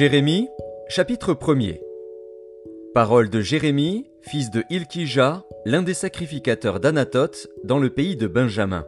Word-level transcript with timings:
Jérémie, 0.00 0.48
chapitre 0.88 1.34
1er 1.34 1.78
Parole 2.94 3.28
de 3.28 3.42
Jérémie, 3.42 4.06
fils 4.22 4.50
de 4.50 4.64
Ilkija, 4.70 5.44
l'un 5.66 5.82
des 5.82 5.92
sacrificateurs 5.92 6.80
d'Anatoth, 6.80 7.48
dans 7.64 7.78
le 7.78 7.90
pays 7.90 8.16
de 8.16 8.26
Benjamin. 8.26 8.86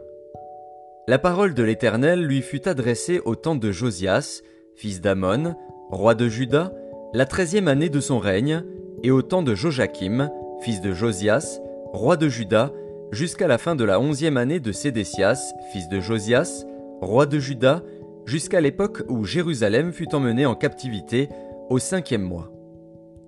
La 1.07 1.19
parole 1.19 1.53
de 1.53 1.61
l'Éternel 1.61 2.23
lui 2.23 2.41
fut 2.41 2.67
adressée 2.67 3.21
au 3.25 3.35
temps 3.35 3.53
de 3.53 3.71
Josias, 3.71 4.41
fils 4.75 5.01
d'Amon, 5.01 5.53
roi 5.91 6.15
de 6.15 6.27
Juda, 6.27 6.73
la 7.13 7.27
treizième 7.27 7.67
année 7.67 7.89
de 7.89 7.99
son 7.99 8.17
règne, 8.17 8.63
et 9.03 9.11
au 9.11 9.21
temps 9.21 9.43
de 9.43 9.53
Joachim, 9.53 10.31
fils 10.63 10.81
de 10.81 10.93
Josias, 10.93 11.59
roi 11.91 12.17
de 12.17 12.27
Juda, 12.27 12.73
jusqu'à 13.11 13.45
la 13.45 13.59
fin 13.59 13.75
de 13.75 13.83
la 13.83 13.99
onzième 13.99 14.37
année 14.37 14.59
de 14.59 14.71
Sédécias, 14.71 15.53
fils 15.71 15.87
de 15.89 15.99
Josias, 15.99 16.65
roi 17.01 17.27
de 17.27 17.37
Juda, 17.37 17.83
jusqu'à 18.25 18.61
l'époque 18.61 19.03
où 19.09 19.25
Jérusalem 19.25 19.91
fut 19.91 20.13
emmenée 20.15 20.45
en 20.45 20.55
captivité 20.55 21.29
au 21.69 21.79
cinquième 21.79 22.23
mois. 22.23 22.51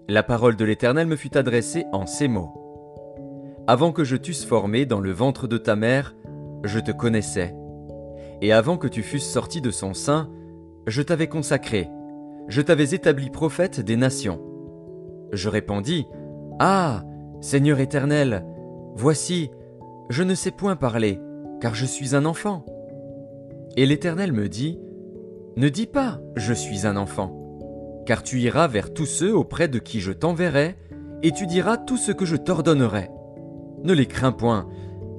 La 0.08 0.24
parole 0.24 0.56
de 0.56 0.66
l'Éternel 0.66 1.08
me 1.08 1.16
fut 1.16 1.36
adressée 1.36 1.86
en 1.92 2.06
ces 2.06 2.28
mots. 2.28 2.52
Avant 3.68 3.92
que 3.92 4.04
je 4.04 4.16
t'eusse 4.16 4.46
formé 4.46 4.86
dans 4.86 5.00
le 5.00 5.12
ventre 5.12 5.48
de 5.48 5.58
ta 5.58 5.76
mère, 5.76 6.16
je 6.64 6.80
te 6.80 6.92
connaissais. 6.92 7.56
Et 8.42 8.52
avant 8.52 8.78
que 8.78 8.88
tu 8.88 9.02
fusses 9.02 9.30
sorti 9.30 9.62
de 9.62 9.72
son 9.72 9.94
sein, 9.94 10.30
je 10.86 11.02
t'avais 11.02 11.28
consacré, 11.28 11.90
je 12.48 12.62
t'avais 12.62 12.92
établi 12.92 13.30
prophète 13.30 13.80
des 13.80 13.98
nations. 13.98 14.40
Je 15.32 15.50
répondis, 15.50 16.06
Ah, 16.60 17.04
Seigneur 17.42 17.80
éternel, 17.80 18.46
voici, 18.96 19.50
je 20.10 20.24
ne 20.24 20.36
sais 20.36 20.52
point 20.52 20.76
parler, 20.76 21.20
car 21.60 21.74
je 21.74 21.86
suis 21.86 22.16
un 22.16 22.26
enfant. 22.26 22.64
Et 23.78 23.86
l'Éternel 23.86 24.32
me 24.32 24.48
dit, 24.48 24.80
Ne 25.58 25.70
dis 25.70 25.88
pas, 25.88 26.20
je 26.36 26.54
suis 26.54 26.86
un 26.86 26.98
enfant, 26.98 27.32
car 28.06 28.24
tu 28.24 28.42
iras 28.42 28.68
vers 28.68 28.94
tous 28.94 29.06
ceux 29.06 29.34
auprès 29.34 29.70
de 29.70 29.80
qui 29.80 30.02
je 30.02 30.12
t'enverrai, 30.12 30.76
et 31.24 31.32
tu 31.32 31.48
diras 31.48 31.78
tout 31.78 31.96
ce 31.96 32.12
que 32.12 32.26
je 32.26 32.36
t'ordonnerai. 32.36 33.10
Ne 33.84 33.94
les 33.94 34.06
crains 34.06 34.34
point, 34.34 34.68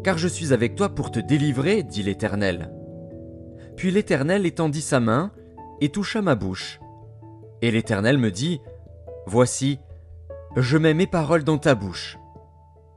car 0.04 0.18
je 0.18 0.28
suis 0.28 0.52
avec 0.52 0.74
toi 0.74 0.90
pour 0.90 1.10
te 1.10 1.20
délivrer, 1.20 1.82
dit 1.82 2.02
l'Éternel. 2.02 2.70
Puis 3.76 3.90
l'Éternel 3.90 4.44
étendit 4.44 4.82
sa 4.82 5.00
main, 5.00 5.32
et 5.80 5.88
toucha 5.88 6.20
ma 6.20 6.34
bouche. 6.34 6.80
Et 7.62 7.70
l'Éternel 7.70 8.18
me 8.18 8.30
dit, 8.30 8.60
Voici, 9.26 9.78
je 10.54 10.76
mets 10.76 10.94
mes 10.94 11.06
paroles 11.06 11.44
dans 11.44 11.58
ta 11.58 11.74
bouche. 11.74 12.18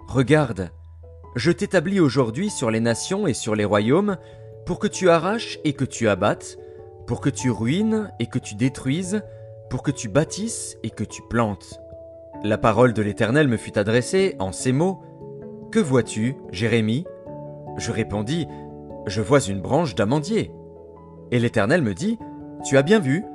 Regarde, 0.08 0.72
je 1.38 1.52
t'établis 1.52 2.02
aujourd'hui 2.02 2.50
sur 2.50 2.70
les 2.70 2.80
nations 2.82 3.28
et 3.28 3.34
sur 3.34 3.56
les 3.56 3.66
royaumes, 3.66 4.18
pour 4.66 4.78
que 4.78 4.88
tu 4.88 5.10
arraches 5.10 5.58
et 5.64 5.72
que 5.72 5.86
tu 5.86 6.10
abattes, 6.10 6.58
pour 7.10 7.22
que 7.22 7.32
tu 7.32 7.50
ruines 7.50 8.12
et 8.20 8.28
que 8.28 8.38
tu 8.38 8.54
détruises, 8.54 9.24
pour 9.72 9.82
que 9.82 9.90
tu 9.90 10.10
bâtisses 10.10 10.78
et 10.84 10.92
que 10.92 11.04
tu 11.04 11.24
plantes. 11.28 11.82
La 12.44 12.60
parole 12.60 12.94
de 12.94 13.02
l'Éternel 13.02 13.48
me 13.48 13.58
fut 13.58 13.80
adressée 13.80 14.36
en 14.38 14.52
ces 14.52 14.72
mots. 14.72 15.02
Que 15.72 15.80
vois-tu, 15.80 16.36
Jérémie? 16.52 17.08
Je 17.78 17.92
répondis, 17.92 18.46
Je 19.08 19.24
vois 19.24 19.40
une 19.40 19.60
branche 19.60 19.96
d'amandier. 19.96 20.52
Et 21.32 21.40
l'Éternel 21.40 21.82
me 21.82 21.96
dit, 21.96 22.20
Tu 22.64 22.78
as 22.78 22.84
bien 22.84 23.00
vu, 23.00 23.26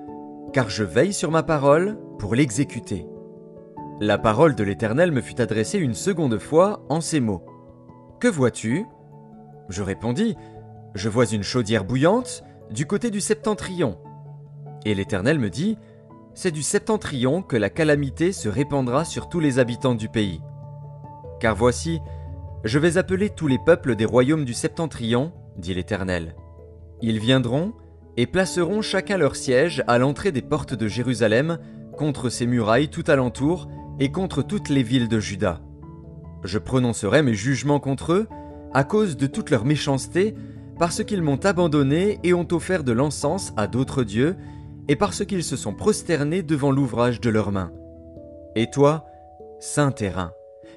car 0.52 0.70
je 0.70 0.84
veille 0.84 1.12
sur 1.12 1.32
ma 1.32 1.42
parole 1.42 1.98
pour 2.20 2.36
l'exécuter. 2.36 3.08
La 4.00 4.18
parole 4.18 4.54
de 4.54 4.62
l'Éternel 4.62 5.10
me 5.10 5.20
fut 5.20 5.40
adressée 5.40 5.80
une 5.80 5.94
seconde 5.94 6.38
fois 6.38 6.84
en 6.90 7.00
ces 7.00 7.18
mots. 7.18 7.44
Que 8.20 8.28
vois-tu? 8.28 8.86
Je 9.68 9.82
répondis, 9.82 10.36
je 10.94 11.08
vois 11.08 11.26
une 11.26 11.42
chaudière 11.42 11.84
bouillante 11.84 12.44
du 12.74 12.86
côté 12.86 13.12
du 13.12 13.20
septentrion. 13.20 13.96
Et 14.84 14.96
l'Éternel 14.96 15.38
me 15.38 15.48
dit, 15.48 15.78
C'est 16.34 16.50
du 16.50 16.64
septentrion 16.64 17.40
que 17.40 17.56
la 17.56 17.70
calamité 17.70 18.32
se 18.32 18.48
répandra 18.48 19.04
sur 19.04 19.28
tous 19.28 19.38
les 19.38 19.60
habitants 19.60 19.94
du 19.94 20.08
pays. 20.08 20.40
Car 21.38 21.54
voici, 21.54 22.00
je 22.64 22.80
vais 22.80 22.98
appeler 22.98 23.30
tous 23.30 23.46
les 23.46 23.60
peuples 23.64 23.94
des 23.94 24.04
royaumes 24.04 24.44
du 24.44 24.54
septentrion, 24.54 25.32
dit 25.56 25.72
l'Éternel. 25.72 26.34
Ils 27.00 27.20
viendront 27.20 27.74
et 28.16 28.26
placeront 28.26 28.82
chacun 28.82 29.18
leur 29.18 29.36
siège 29.36 29.84
à 29.86 29.98
l'entrée 29.98 30.32
des 30.32 30.42
portes 30.42 30.74
de 30.74 30.88
Jérusalem, 30.88 31.58
contre 31.96 32.28
ses 32.28 32.46
murailles 32.46 32.88
tout 32.88 33.04
alentour, 33.06 33.68
et 34.00 34.10
contre 34.10 34.42
toutes 34.42 34.68
les 34.68 34.82
villes 34.82 35.08
de 35.08 35.20
Juda. 35.20 35.60
Je 36.42 36.58
prononcerai 36.58 37.22
mes 37.22 37.34
jugements 37.34 37.78
contre 37.78 38.12
eux, 38.12 38.28
à 38.72 38.82
cause 38.82 39.16
de 39.16 39.28
toute 39.28 39.50
leur 39.50 39.64
méchanceté, 39.64 40.34
parce 40.78 41.04
qu'ils 41.04 41.22
m'ont 41.22 41.44
abandonné 41.44 42.18
et 42.22 42.34
ont 42.34 42.46
offert 42.50 42.84
de 42.84 42.92
l'encens 42.92 43.52
à 43.56 43.66
d'autres 43.66 44.02
dieux, 44.02 44.36
et 44.88 44.96
parce 44.96 45.24
qu'ils 45.24 45.44
se 45.44 45.56
sont 45.56 45.72
prosternés 45.72 46.42
devant 46.42 46.70
l'ouvrage 46.70 47.20
de 47.20 47.30
leurs 47.30 47.52
mains. 47.52 47.72
Et 48.56 48.70
toi, 48.70 49.06
saint 49.60 49.92
terrain, 49.92 50.32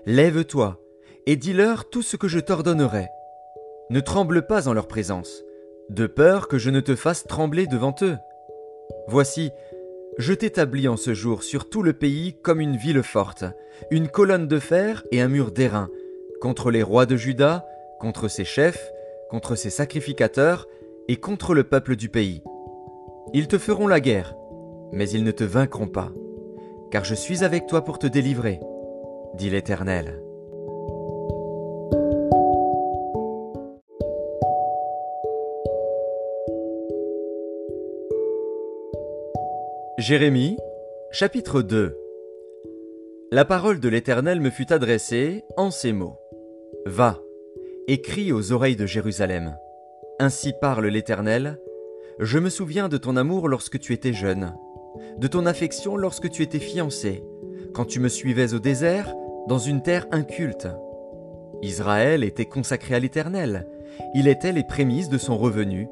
lève-toi, 0.06 0.80
et 1.26 1.36
dis-leur 1.36 1.90
tout 1.90 2.02
ce 2.02 2.16
que 2.16 2.28
je 2.28 2.40
t'ordonnerai. 2.40 3.08
Ne 3.90 4.00
tremble 4.00 4.46
pas 4.46 4.68
en 4.68 4.74
leur 4.74 4.88
présence, 4.88 5.44
de 5.90 6.08
peur 6.08 6.48
que 6.48 6.58
je 6.58 6.70
ne 6.70 6.80
te 6.80 6.96
fasse 6.96 7.26
trembler 7.26 7.68
devant 7.68 7.96
eux. 8.02 8.18
Voici, 9.08 9.52
je 10.18 10.34
t'établis 10.34 10.88
en 10.88 10.98
ce 10.98 11.14
jour 11.14 11.44
sur 11.44 11.70
tout 11.70 11.84
le 11.84 11.94
pays 11.94 12.36
comme 12.42 12.62
une 12.62 12.78
ville 12.78 13.04
forte, 13.04 13.46
une 13.92 14.08
colonne 14.08 14.48
de 14.48 14.60
fer 14.60 15.04
et 15.12 15.22
un 15.22 15.28
mur 15.28 15.52
d'airain, 15.52 15.90
contre 16.42 16.72
les 16.72 16.84
rois 16.84 17.06
de 17.06 17.16
Juda, 17.16 17.66
contre 18.00 18.28
ses 18.28 18.46
chefs, 18.46 18.92
contre 19.30 19.56
ses 19.56 19.70
sacrificateurs 19.70 20.68
et 21.08 21.18
contre 21.18 21.54
le 21.54 21.64
peuple 21.64 21.96
du 21.96 22.10
pays. 22.10 22.44
Ils 23.34 23.48
te 23.48 23.58
feront 23.58 23.88
la 23.88 24.00
guerre, 24.00 24.36
mais 24.92 25.10
ils 25.10 25.24
ne 25.24 25.32
te 25.32 25.44
vaincront 25.44 25.88
pas, 25.88 26.12
car 26.92 27.04
je 27.04 27.16
suis 27.16 27.44
avec 27.44 27.68
toi 27.68 27.84
pour 27.84 28.00
te 28.00 28.08
délivrer, 28.08 28.60
dit 29.36 29.50
l'Éternel. 29.50 30.22
Jérémie, 39.98 40.58
chapitre 41.12 41.62
2 41.62 41.98
La 43.32 43.46
parole 43.46 43.80
de 43.80 43.90
l'Éternel 43.90 44.40
me 44.40 44.52
fut 44.52 44.72
adressée 44.72 45.44
en 45.58 45.72
ces 45.72 45.92
mots. 45.92 46.20
Va, 46.86 47.20
écrit 47.90 48.34
aux 48.34 48.52
oreilles 48.52 48.76
de 48.76 48.86
Jérusalem. 48.86 49.56
Ainsi 50.20 50.54
parle 50.60 50.88
l'Éternel, 50.88 51.58
Je 52.20 52.38
me 52.38 52.50
souviens 52.50 52.90
de 52.90 52.98
ton 52.98 53.16
amour 53.16 53.48
lorsque 53.48 53.80
tu 53.80 53.94
étais 53.94 54.12
jeune, 54.12 54.54
de 55.18 55.28
ton 55.28 55.46
affection 55.46 55.96
lorsque 55.96 56.30
tu 56.30 56.42
étais 56.42 56.60
fiancé, 56.60 57.24
quand 57.74 57.86
tu 57.86 58.02
me 58.02 58.10
suivais 58.10 58.54
au 58.54 58.60
désert, 58.60 59.14
dans 59.48 59.60
une 59.60 59.82
terre 59.82 60.06
inculte. 60.12 60.68
Israël 61.62 62.26
était 62.26 62.46
consacré 62.46 62.94
à 62.96 63.00
l'Éternel, 63.00 63.68
il 64.14 64.28
était 64.28 64.52
les 64.52 64.66
prémices 64.66 65.10
de 65.10 65.18
son 65.18 65.38
revenu. 65.38 65.88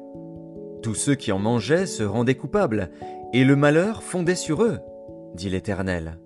Tous 0.82 0.94
ceux 0.94 1.14
qui 1.14 1.32
en 1.32 1.38
mangeaient 1.38 1.86
se 1.86 2.02
rendaient 2.02 2.34
coupables, 2.34 2.90
et 3.32 3.44
le 3.44 3.56
malheur 3.56 4.02
fondait 4.02 4.34
sur 4.34 4.62
eux, 4.62 4.80
dit 5.34 5.48
l'Éternel. 5.48 6.18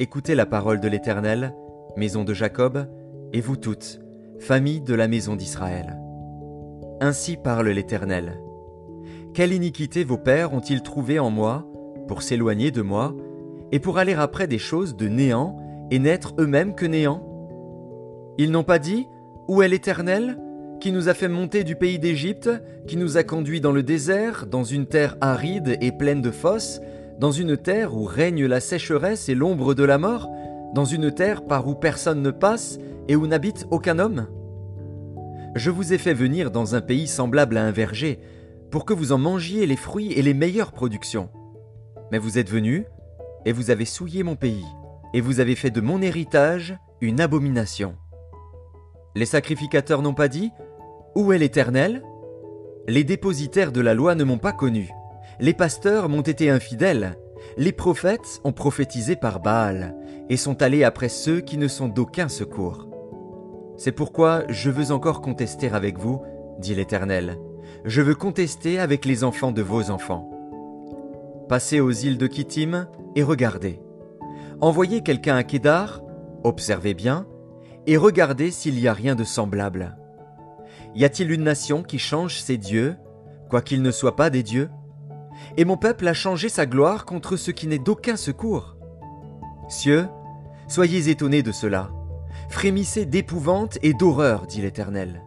Écoutez 0.00 0.34
la 0.34 0.46
parole 0.46 0.80
de 0.80 0.88
l'Éternel, 0.88 1.54
maison 1.96 2.24
de 2.24 2.34
Jacob, 2.34 2.88
et 3.32 3.40
vous 3.40 3.56
toutes, 3.56 4.00
famille 4.38 4.80
de 4.80 4.94
la 4.94 5.08
maison 5.08 5.36
d'Israël. 5.36 5.98
Ainsi 7.00 7.36
parle 7.36 7.68
l'Éternel. 7.68 8.40
Quelle 9.34 9.52
iniquité 9.52 10.04
vos 10.04 10.18
pères 10.18 10.52
ont-ils 10.52 10.82
trouvé 10.82 11.18
en 11.18 11.30
moi 11.30 11.66
pour 12.08 12.22
s'éloigner 12.22 12.70
de 12.70 12.82
moi 12.82 13.14
et 13.72 13.80
pour 13.80 13.98
aller 13.98 14.14
après 14.14 14.46
des 14.46 14.58
choses 14.58 14.96
de 14.96 15.08
néant 15.08 15.56
et 15.90 15.98
n'être 15.98 16.34
eux-mêmes 16.38 16.74
que 16.74 16.86
néant? 16.86 17.22
Ils 18.38 18.50
n'ont 18.50 18.64
pas 18.64 18.78
dit 18.78 19.06
Où 19.48 19.62
est 19.62 19.68
l'Éternel 19.68 20.38
qui 20.80 20.92
nous 20.92 21.08
a 21.08 21.14
fait 21.14 21.28
monter 21.28 21.64
du 21.64 21.74
pays 21.74 21.98
d'Égypte, 21.98 22.50
qui 22.86 22.96
nous 22.96 23.16
a 23.16 23.24
conduits 23.24 23.60
dans 23.60 23.72
le 23.72 23.82
désert, 23.82 24.46
dans 24.46 24.64
une 24.64 24.86
terre 24.86 25.16
aride 25.20 25.78
et 25.80 25.92
pleine 25.92 26.22
de 26.22 26.30
fosses, 26.30 26.80
dans 27.18 27.30
une 27.32 27.56
terre 27.56 27.96
où 27.96 28.04
règne 28.04 28.44
la 28.44 28.60
sécheresse 28.60 29.28
et 29.28 29.34
l'ombre 29.34 29.74
de 29.74 29.84
la 29.84 29.98
mort, 29.98 30.30
dans 30.74 30.84
une 30.84 31.10
terre 31.10 31.44
par 31.44 31.66
où 31.66 31.74
personne 31.74 32.22
ne 32.22 32.30
passe 32.30 32.78
et 33.08 33.16
où 33.16 33.26
n'habite 33.26 33.66
aucun 33.70 33.98
homme? 33.98 34.28
Je 35.54 35.70
vous 35.70 35.92
ai 35.92 35.98
fait 35.98 36.14
venir 36.14 36.50
dans 36.50 36.74
un 36.74 36.80
pays 36.80 37.06
semblable 37.06 37.56
à 37.56 37.64
un 37.64 37.70
verger, 37.70 38.20
pour 38.70 38.84
que 38.84 38.92
vous 38.92 39.12
en 39.12 39.18
mangiez 39.18 39.66
les 39.66 39.76
fruits 39.76 40.12
et 40.12 40.22
les 40.22 40.34
meilleures 40.34 40.72
productions. 40.72 41.30
Mais 42.12 42.18
vous 42.18 42.38
êtes 42.38 42.50
venus, 42.50 42.84
et 43.46 43.52
vous 43.52 43.70
avez 43.70 43.84
souillé 43.84 44.22
mon 44.22 44.36
pays, 44.36 44.66
et 45.14 45.20
vous 45.20 45.40
avez 45.40 45.54
fait 45.54 45.70
de 45.70 45.80
mon 45.80 46.02
héritage 46.02 46.76
une 47.00 47.20
abomination. 47.20 47.96
Les 49.14 49.24
sacrificateurs 49.24 50.02
n'ont 50.02 50.14
pas 50.14 50.28
dit 50.28 50.50
Où 51.14 51.32
est 51.32 51.38
l'Éternel? 51.38 52.02
Les 52.86 53.04
dépositaires 53.04 53.72
de 53.72 53.80
la 53.80 53.94
loi 53.94 54.14
ne 54.14 54.24
m'ont 54.24 54.38
pas 54.38 54.52
connu. 54.52 54.90
Les 55.40 55.54
pasteurs 55.54 56.08
m'ont 56.08 56.22
été 56.22 56.50
infidèles. 56.50 57.18
Les 57.56 57.72
prophètes 57.72 58.40
ont 58.44 58.52
prophétisé 58.52 59.16
par 59.16 59.40
Baal 59.40 59.96
et 60.28 60.36
sont 60.36 60.62
allés 60.62 60.84
après 60.84 61.08
ceux 61.08 61.40
qui 61.40 61.56
ne 61.56 61.68
sont 61.68 61.88
d'aucun 61.88 62.28
secours. 62.28 62.88
C'est 63.76 63.92
pourquoi 63.92 64.42
je 64.48 64.70
veux 64.70 64.90
encore 64.90 65.20
contester 65.20 65.68
avec 65.70 65.98
vous, 65.98 66.22
dit 66.58 66.74
l'Éternel. 66.74 67.38
Je 67.84 68.00
veux 68.00 68.14
contester 68.14 68.78
avec 68.78 69.04
les 69.04 69.22
enfants 69.24 69.52
de 69.52 69.62
vos 69.62 69.90
enfants. 69.90 70.30
passez 71.48 71.80
aux 71.80 71.92
îles 71.92 72.18
de 72.18 72.26
Kittim 72.26 72.88
et 73.14 73.22
regardez. 73.22 73.80
Envoyez 74.60 75.02
quelqu'un 75.02 75.36
à 75.36 75.44
Kédar, 75.44 76.02
observez 76.42 76.94
bien, 76.94 77.26
et 77.86 77.96
regardez 77.96 78.50
s'il 78.50 78.78
y 78.80 78.88
a 78.88 78.92
rien 78.92 79.14
de 79.14 79.24
semblable. 79.24 79.96
Y 80.94 81.04
a-t-il 81.04 81.30
une 81.30 81.44
nation 81.44 81.82
qui 81.82 81.98
change 81.98 82.40
ses 82.40 82.56
dieux, 82.56 82.96
quoiqu'ils 83.48 83.82
ne 83.82 83.90
soient 83.90 84.16
pas 84.16 84.30
des 84.30 84.42
dieux? 84.42 84.70
Et 85.56 85.64
mon 85.64 85.76
peuple 85.76 86.08
a 86.08 86.14
changé 86.14 86.48
sa 86.48 86.66
gloire 86.66 87.04
contre 87.04 87.36
ce 87.36 87.50
qui 87.50 87.68
n'est 87.68 87.78
d'aucun 87.78 88.16
secours. 88.16 88.76
Cieux, 89.68 90.08
soyez 90.66 91.10
étonnés 91.10 91.42
de 91.42 91.52
cela. 91.52 91.90
Frémissez 92.48 93.06
d'épouvante 93.06 93.78
et 93.82 93.92
d'horreur, 93.92 94.46
dit 94.46 94.62
l'Éternel. 94.62 95.22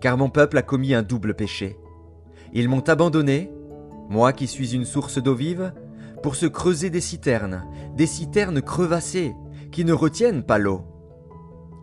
Car 0.00 0.18
mon 0.18 0.28
peuple 0.28 0.58
a 0.58 0.62
commis 0.62 0.94
un 0.94 1.02
double 1.02 1.34
péché. 1.34 1.78
Ils 2.52 2.68
m'ont 2.68 2.80
abandonné, 2.80 3.50
moi 4.08 4.32
qui 4.32 4.46
suis 4.46 4.74
une 4.74 4.84
source 4.84 5.22
d'eau 5.22 5.34
vive, 5.34 5.72
pour 6.22 6.34
se 6.34 6.46
creuser 6.46 6.90
des 6.90 7.00
citernes, 7.00 7.64
des 7.96 8.06
citernes 8.06 8.60
crevassées, 8.60 9.34
qui 9.70 9.84
ne 9.84 9.92
retiennent 9.92 10.42
pas 10.42 10.58
l'eau. 10.58 10.82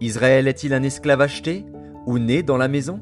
Israël 0.01 0.47
est-il 0.47 0.73
un 0.73 0.83
esclave 0.83 1.21
acheté, 1.21 1.65
ou 2.05 2.19
né 2.19 2.43
dans 2.43 2.57
la 2.57 2.67
maison? 2.67 2.99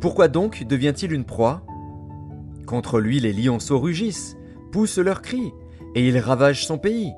Pourquoi 0.00 0.28
donc 0.28 0.64
devient-il 0.64 1.12
une 1.12 1.24
proie? 1.24 1.62
Contre 2.66 3.00
lui 3.00 3.20
les 3.20 3.32
lionceaux 3.32 3.78
rugissent, 3.78 4.36
poussent 4.72 4.98
leurs 4.98 5.22
cris, 5.22 5.52
et 5.94 6.06
ils 6.06 6.18
ravagent 6.18 6.66
son 6.66 6.78
pays. 6.78 7.12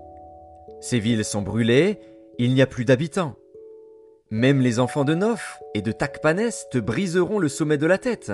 Ses 0.81 0.99
villes 0.99 1.25
sont 1.25 1.43
brûlées, 1.43 2.00
il 2.44 2.54
n'y 2.54 2.62
a 2.62 2.66
plus 2.66 2.87
d'habitants. 2.87 3.37
Même 4.31 4.62
les 4.62 4.81
enfants 4.81 5.04
de 5.04 5.14
Noph 5.14 5.58
et 5.75 5.82
de 5.82 5.92
Takpanès 5.92 6.66
te 6.70 6.78
briseront 6.78 7.38
le 7.38 7.48
sommet 7.48 7.76
de 7.76 7.87
la 7.87 7.98
tête. 7.98 8.32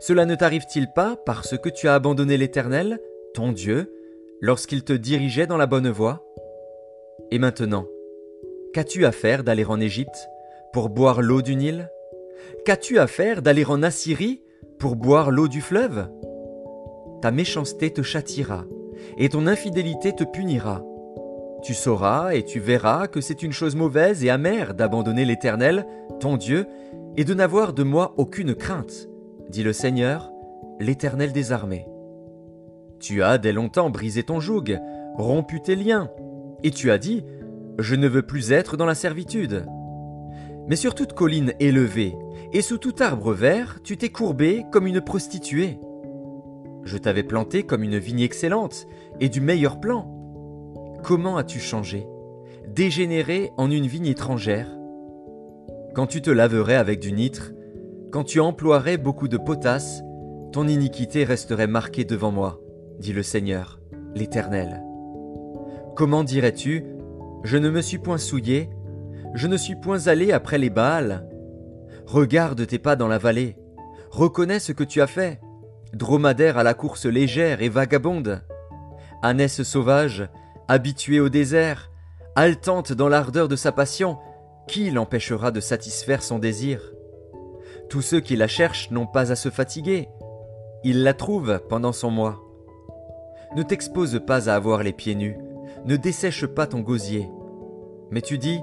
Cela 0.00 0.26
ne 0.26 0.34
t'arrive-t-il 0.34 0.92
pas 0.92 1.14
parce 1.24 1.56
que 1.56 1.68
tu 1.68 1.86
as 1.86 1.94
abandonné 1.94 2.36
l'Éternel, 2.36 2.98
ton 3.32 3.52
Dieu, 3.52 3.94
lorsqu'il 4.40 4.82
te 4.82 4.92
dirigeait 4.92 5.46
dans 5.46 5.56
la 5.56 5.66
bonne 5.66 5.88
voie? 5.88 6.26
Et 7.30 7.38
maintenant, 7.38 7.86
qu'as-tu 8.74 9.06
à 9.06 9.12
faire 9.12 9.44
d'aller 9.44 9.64
en 9.64 9.78
Égypte 9.78 10.28
pour 10.72 10.88
boire 10.88 11.22
l'eau 11.22 11.42
du 11.42 11.54
Nil? 11.54 11.88
Qu'as-tu 12.64 12.98
à 12.98 13.06
faire 13.06 13.40
d'aller 13.40 13.64
en 13.64 13.84
Assyrie 13.84 14.42
pour 14.80 14.96
boire 14.96 15.30
l'eau 15.30 15.46
du 15.46 15.60
fleuve? 15.60 16.08
Ta 17.22 17.30
méchanceté 17.30 17.92
te 17.92 18.02
châtiera, 18.02 18.64
et 19.16 19.28
ton 19.28 19.46
infidélité 19.46 20.12
te 20.12 20.24
punira. 20.24 20.82
Tu 21.62 21.74
sauras 21.74 22.32
et 22.34 22.44
tu 22.44 22.58
verras 22.58 23.06
que 23.06 23.20
c'est 23.20 23.42
une 23.42 23.52
chose 23.52 23.76
mauvaise 23.76 24.24
et 24.24 24.30
amère 24.30 24.74
d'abandonner 24.74 25.24
l'Éternel, 25.24 25.86
ton 26.18 26.36
Dieu, 26.36 26.66
et 27.16 27.24
de 27.24 27.34
n'avoir 27.34 27.72
de 27.72 27.82
moi 27.82 28.14
aucune 28.16 28.54
crainte, 28.54 29.08
dit 29.50 29.62
le 29.62 29.72
Seigneur, 29.72 30.30
l'Éternel 30.78 31.32
des 31.32 31.52
armées. 31.52 31.86
Tu 32.98 33.22
as 33.22 33.36
dès 33.38 33.52
longtemps 33.52 33.90
brisé 33.90 34.22
ton 34.22 34.40
joug, 34.40 34.78
rompu 35.16 35.60
tes 35.60 35.76
liens, 35.76 36.10
et 36.62 36.70
tu 36.70 36.90
as 36.90 36.98
dit, 36.98 37.24
Je 37.78 37.94
ne 37.94 38.08
veux 38.08 38.22
plus 38.22 38.52
être 38.52 38.76
dans 38.76 38.86
la 38.86 38.94
servitude. 38.94 39.66
Mais 40.68 40.76
sur 40.76 40.94
toute 40.94 41.12
colline 41.12 41.52
élevée, 41.60 42.14
et 42.52 42.62
sous 42.62 42.78
tout 42.78 42.94
arbre 43.00 43.32
vert, 43.32 43.80
tu 43.82 43.96
t'es 43.96 44.10
courbé 44.10 44.64
comme 44.70 44.86
une 44.86 45.00
prostituée. 45.00 45.78
Je 46.84 46.96
t'avais 46.96 47.22
planté 47.22 47.64
comme 47.64 47.82
une 47.82 47.98
vigne 47.98 48.20
excellente, 48.20 48.86
et 49.20 49.28
du 49.28 49.40
meilleur 49.40 49.80
plan. 49.80 50.19
Comment 51.02 51.38
as-tu 51.38 51.58
changé? 51.60 52.06
Dégénéré 52.68 53.50
en 53.56 53.70
une 53.70 53.86
vigne 53.86 54.06
étrangère? 54.06 54.68
Quand 55.94 56.06
tu 56.06 56.20
te 56.20 56.30
laverais 56.30 56.76
avec 56.76 57.00
du 57.00 57.12
nitre, 57.12 57.52
quand 58.12 58.22
tu 58.22 58.38
emploierais 58.38 58.98
beaucoup 58.98 59.26
de 59.26 59.38
potasse, 59.38 60.02
ton 60.52 60.68
iniquité 60.68 61.24
resterait 61.24 61.66
marquée 61.66 62.04
devant 62.04 62.30
moi, 62.30 62.60
dit 62.98 63.12
le 63.12 63.22
Seigneur, 63.22 63.80
l'Éternel. 64.14 64.82
Comment 65.96 66.22
dirais-tu? 66.22 66.84
Je 67.44 67.56
ne 67.56 67.70
me 67.70 67.80
suis 67.80 67.98
point 67.98 68.18
souillé, 68.18 68.68
je 69.34 69.46
ne 69.46 69.56
suis 69.56 69.76
point 69.76 70.06
allé 70.06 70.32
après 70.32 70.58
les 70.58 70.70
Baals. 70.70 71.26
Regarde 72.06 72.66
tes 72.66 72.78
pas 72.78 72.94
dans 72.94 73.08
la 73.08 73.18
vallée, 73.18 73.56
reconnais 74.10 74.58
ce 74.58 74.72
que 74.72 74.84
tu 74.84 75.00
as 75.00 75.06
fait, 75.06 75.40
dromadaire 75.94 76.58
à 76.58 76.62
la 76.62 76.74
course 76.74 77.06
légère 77.06 77.62
et 77.62 77.68
vagabonde, 77.68 78.42
ânesse 79.22 79.62
sauvage, 79.62 80.28
habituée 80.70 81.18
au 81.18 81.28
désert, 81.28 81.90
haletante 82.36 82.92
dans 82.92 83.08
l'ardeur 83.08 83.48
de 83.48 83.56
sa 83.56 83.72
passion, 83.72 84.18
qui 84.68 84.92
l'empêchera 84.92 85.50
de 85.50 85.58
satisfaire 85.58 86.22
son 86.22 86.38
désir? 86.38 86.92
Tous 87.88 88.02
ceux 88.02 88.20
qui 88.20 88.36
la 88.36 88.46
cherchent 88.46 88.92
n'ont 88.92 89.08
pas 89.08 89.32
à 89.32 89.34
se 89.34 89.50
fatiguer, 89.50 90.08
ils 90.84 91.02
la 91.02 91.12
trouvent 91.12 91.60
pendant 91.68 91.90
son 91.90 92.12
mois. 92.12 92.38
Ne 93.56 93.64
t'expose 93.64 94.20
pas 94.24 94.48
à 94.48 94.54
avoir 94.54 94.84
les 94.84 94.92
pieds 94.92 95.16
nus, 95.16 95.36
ne 95.86 95.96
dessèche 95.96 96.46
pas 96.46 96.68
ton 96.68 96.82
gosier. 96.82 97.28
Mais 98.12 98.22
tu 98.22 98.38
dis, 98.38 98.60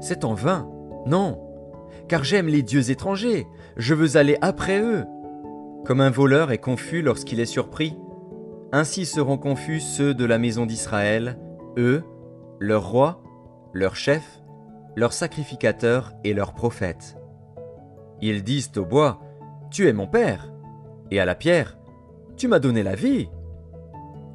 c'est 0.00 0.24
en 0.24 0.34
vain. 0.34 0.68
Non, 1.06 1.40
car 2.08 2.24
j'aime 2.24 2.48
les 2.48 2.62
dieux 2.62 2.90
étrangers, 2.90 3.46
je 3.76 3.94
veux 3.94 4.16
aller 4.16 4.38
après 4.40 4.80
eux. 4.80 5.04
Comme 5.84 6.00
un 6.00 6.10
voleur 6.10 6.50
est 6.50 6.58
confus 6.58 7.00
lorsqu'il 7.00 7.38
est 7.38 7.46
surpris, 7.46 7.96
ainsi 8.72 9.06
seront 9.06 9.38
confus 9.38 9.78
ceux 9.78 10.14
de 10.14 10.24
la 10.24 10.36
maison 10.36 10.66
d'Israël, 10.66 11.38
eux, 11.76 12.02
leur 12.60 12.90
roi, 12.90 13.22
leur 13.72 13.96
chef, 13.96 14.40
leurs 14.96 15.12
sacrificateurs 15.12 16.12
et 16.24 16.34
leurs 16.34 16.54
prophètes. 16.54 17.16
Ils 18.20 18.42
disent 18.44 18.72
au 18.76 18.84
bois, 18.84 19.20
Tu 19.70 19.88
es 19.88 19.92
mon 19.92 20.06
père, 20.06 20.52
et 21.10 21.20
à 21.20 21.24
la 21.24 21.34
pierre, 21.34 21.78
Tu 22.36 22.48
m'as 22.48 22.58
donné 22.58 22.82
la 22.82 22.94
vie. 22.94 23.28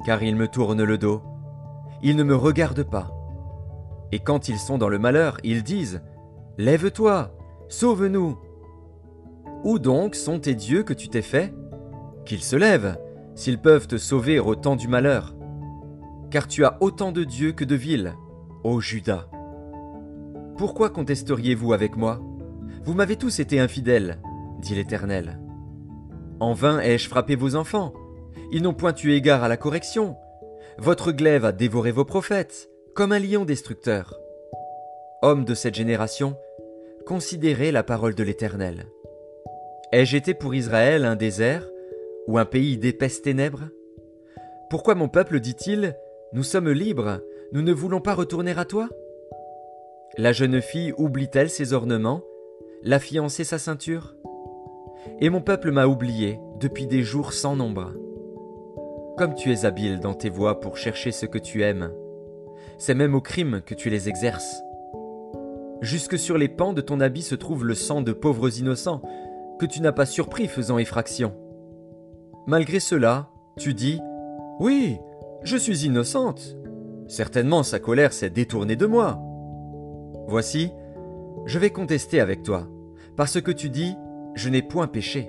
Car 0.04 0.22
ils 0.22 0.36
me 0.36 0.48
tournent 0.48 0.84
le 0.84 0.98
dos, 0.98 1.22
ils 2.02 2.16
ne 2.16 2.22
me 2.22 2.34
regardent 2.34 2.88
pas. 2.88 3.10
Et 4.12 4.18
quand 4.18 4.48
ils 4.48 4.58
sont 4.58 4.78
dans 4.78 4.88
le 4.88 4.98
malheur, 4.98 5.38
ils 5.44 5.62
disent, 5.62 6.02
Lève-toi, 6.58 7.32
sauve-nous. 7.68 8.38
Où 9.64 9.78
donc 9.78 10.14
sont 10.14 10.38
tes 10.38 10.54
dieux 10.54 10.82
que 10.82 10.94
tu 10.94 11.08
t'es 11.08 11.22
fait? 11.22 11.54
Qu'ils 12.24 12.42
se 12.42 12.56
lèvent, 12.56 12.96
s'ils 13.34 13.60
peuvent 13.60 13.86
te 13.86 13.98
sauver 13.98 14.38
au 14.38 14.54
temps 14.54 14.76
du 14.76 14.88
malheur. 14.88 15.34
Car 16.30 16.46
tu 16.46 16.64
as 16.64 16.76
autant 16.80 17.10
de 17.10 17.24
dieux 17.24 17.52
que 17.52 17.64
de 17.64 17.74
villes, 17.74 18.14
ô 18.62 18.80
Judas. 18.80 19.28
Pourquoi 20.56 20.90
contesteriez-vous 20.90 21.72
avec 21.72 21.96
moi? 21.96 22.20
Vous 22.84 22.94
m'avez 22.94 23.16
tous 23.16 23.40
été 23.40 23.58
infidèles, 23.58 24.18
dit 24.60 24.74
l'Éternel. 24.74 25.40
En 26.38 26.54
vain 26.54 26.80
ai-je 26.80 27.08
frappé 27.08 27.34
vos 27.34 27.56
enfants. 27.56 27.92
Ils 28.52 28.62
n'ont 28.62 28.74
point 28.74 28.94
eu 28.94 29.10
égard 29.10 29.42
à 29.42 29.48
la 29.48 29.56
correction. 29.56 30.16
Votre 30.78 31.12
glaive 31.12 31.44
a 31.44 31.52
dévoré 31.52 31.90
vos 31.90 32.04
prophètes, 32.04 32.70
comme 32.94 33.12
un 33.12 33.18
lion 33.18 33.44
destructeur. 33.44 34.18
Hommes 35.22 35.44
de 35.44 35.54
cette 35.54 35.74
génération, 35.74 36.36
considérez 37.06 37.72
la 37.72 37.82
parole 37.82 38.14
de 38.14 38.22
l'Éternel. 38.22 38.86
Ai-je 39.92 40.16
été 40.16 40.34
pour 40.34 40.54
Israël 40.54 41.04
un 41.04 41.16
désert 41.16 41.68
ou 42.26 42.38
un 42.38 42.44
pays 42.44 42.78
d'épaisses 42.78 43.22
ténèbres? 43.22 43.68
Pourquoi 44.70 44.94
mon 44.94 45.08
peuple 45.08 45.40
dit-il 45.40 45.96
Nous 46.32 46.44
sommes 46.44 46.70
libres, 46.70 47.18
nous 47.50 47.60
ne 47.60 47.72
voulons 47.72 48.00
pas 48.00 48.14
retourner 48.14 48.52
à 48.56 48.64
toi 48.64 48.88
La 50.16 50.30
jeune 50.30 50.60
fille 50.60 50.94
oublie-t-elle 50.96 51.50
ses 51.50 51.72
ornements, 51.72 52.22
la 52.84 53.00
fiancée 53.00 53.42
sa 53.42 53.58
ceinture 53.58 54.14
Et 55.18 55.28
mon 55.28 55.40
peuple 55.40 55.72
m'a 55.72 55.88
oublié 55.88 56.38
depuis 56.60 56.86
des 56.86 57.02
jours 57.02 57.32
sans 57.32 57.56
nombre. 57.56 57.94
Comme 59.18 59.34
tu 59.34 59.50
es 59.50 59.64
habile 59.64 59.98
dans 59.98 60.14
tes 60.14 60.30
voies 60.30 60.60
pour 60.60 60.76
chercher 60.76 61.10
ce 61.10 61.26
que 61.26 61.38
tu 61.38 61.64
aimes, 61.64 61.90
c'est 62.78 62.94
même 62.94 63.16
au 63.16 63.20
crime 63.20 63.60
que 63.66 63.74
tu 63.74 63.90
les 63.90 64.08
exerces. 64.08 64.62
Jusque 65.80 66.16
sur 66.16 66.38
les 66.38 66.48
pans 66.48 66.72
de 66.72 66.80
ton 66.80 67.00
habit 67.00 67.22
se 67.22 67.34
trouve 67.34 67.66
le 67.66 67.74
sang 67.74 68.02
de 68.02 68.12
pauvres 68.12 68.56
innocents, 68.56 69.02
que 69.58 69.66
tu 69.66 69.82
n'as 69.82 69.90
pas 69.90 70.06
surpris 70.06 70.46
faisant 70.46 70.78
effraction. 70.78 71.34
Malgré 72.46 72.78
cela, 72.78 73.30
tu 73.58 73.74
dis 73.74 73.98
Oui, 74.60 75.00
je 75.42 75.56
suis 75.56 75.86
innocente. 75.86 76.56
Certainement 77.08 77.62
sa 77.62 77.78
colère 77.78 78.12
s'est 78.12 78.30
détournée 78.30 78.76
de 78.76 78.86
moi. 78.86 79.20
Voici, 80.28 80.70
je 81.46 81.58
vais 81.58 81.70
contester 81.70 82.20
avec 82.20 82.42
toi, 82.42 82.68
parce 83.16 83.40
que 83.40 83.50
tu 83.50 83.70
dis 83.70 83.96
Je 84.34 84.48
n'ai 84.48 84.62
point 84.62 84.86
péché. 84.86 85.28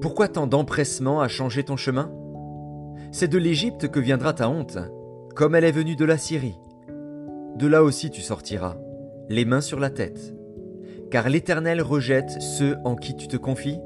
Pourquoi 0.00 0.28
tant 0.28 0.46
d'empressement 0.46 1.20
à 1.20 1.28
changer 1.28 1.64
ton 1.64 1.76
chemin? 1.76 2.12
C'est 3.10 3.28
de 3.28 3.38
l'Égypte 3.38 3.88
que 3.88 4.00
viendra 4.00 4.34
ta 4.34 4.48
honte, 4.48 4.78
comme 5.34 5.54
elle 5.54 5.64
est 5.64 5.72
venue 5.72 5.96
de 5.96 6.04
la 6.04 6.18
Syrie. 6.18 6.58
De 7.56 7.66
là 7.66 7.82
aussi 7.82 8.10
tu 8.10 8.20
sortiras, 8.20 8.76
les 9.28 9.44
mains 9.44 9.60
sur 9.60 9.80
la 9.80 9.90
tête. 9.90 10.34
Car 11.10 11.28
l'Éternel 11.28 11.80
rejette 11.80 12.42
ceux 12.42 12.76
en 12.84 12.94
qui 12.94 13.16
tu 13.16 13.28
te 13.28 13.36
confies, 13.36 13.80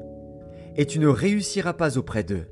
et 0.75 0.85
tu 0.85 0.99
ne 0.99 1.07
réussiras 1.07 1.73
pas 1.73 1.97
auprès 1.97 2.23
d'eux. 2.23 2.45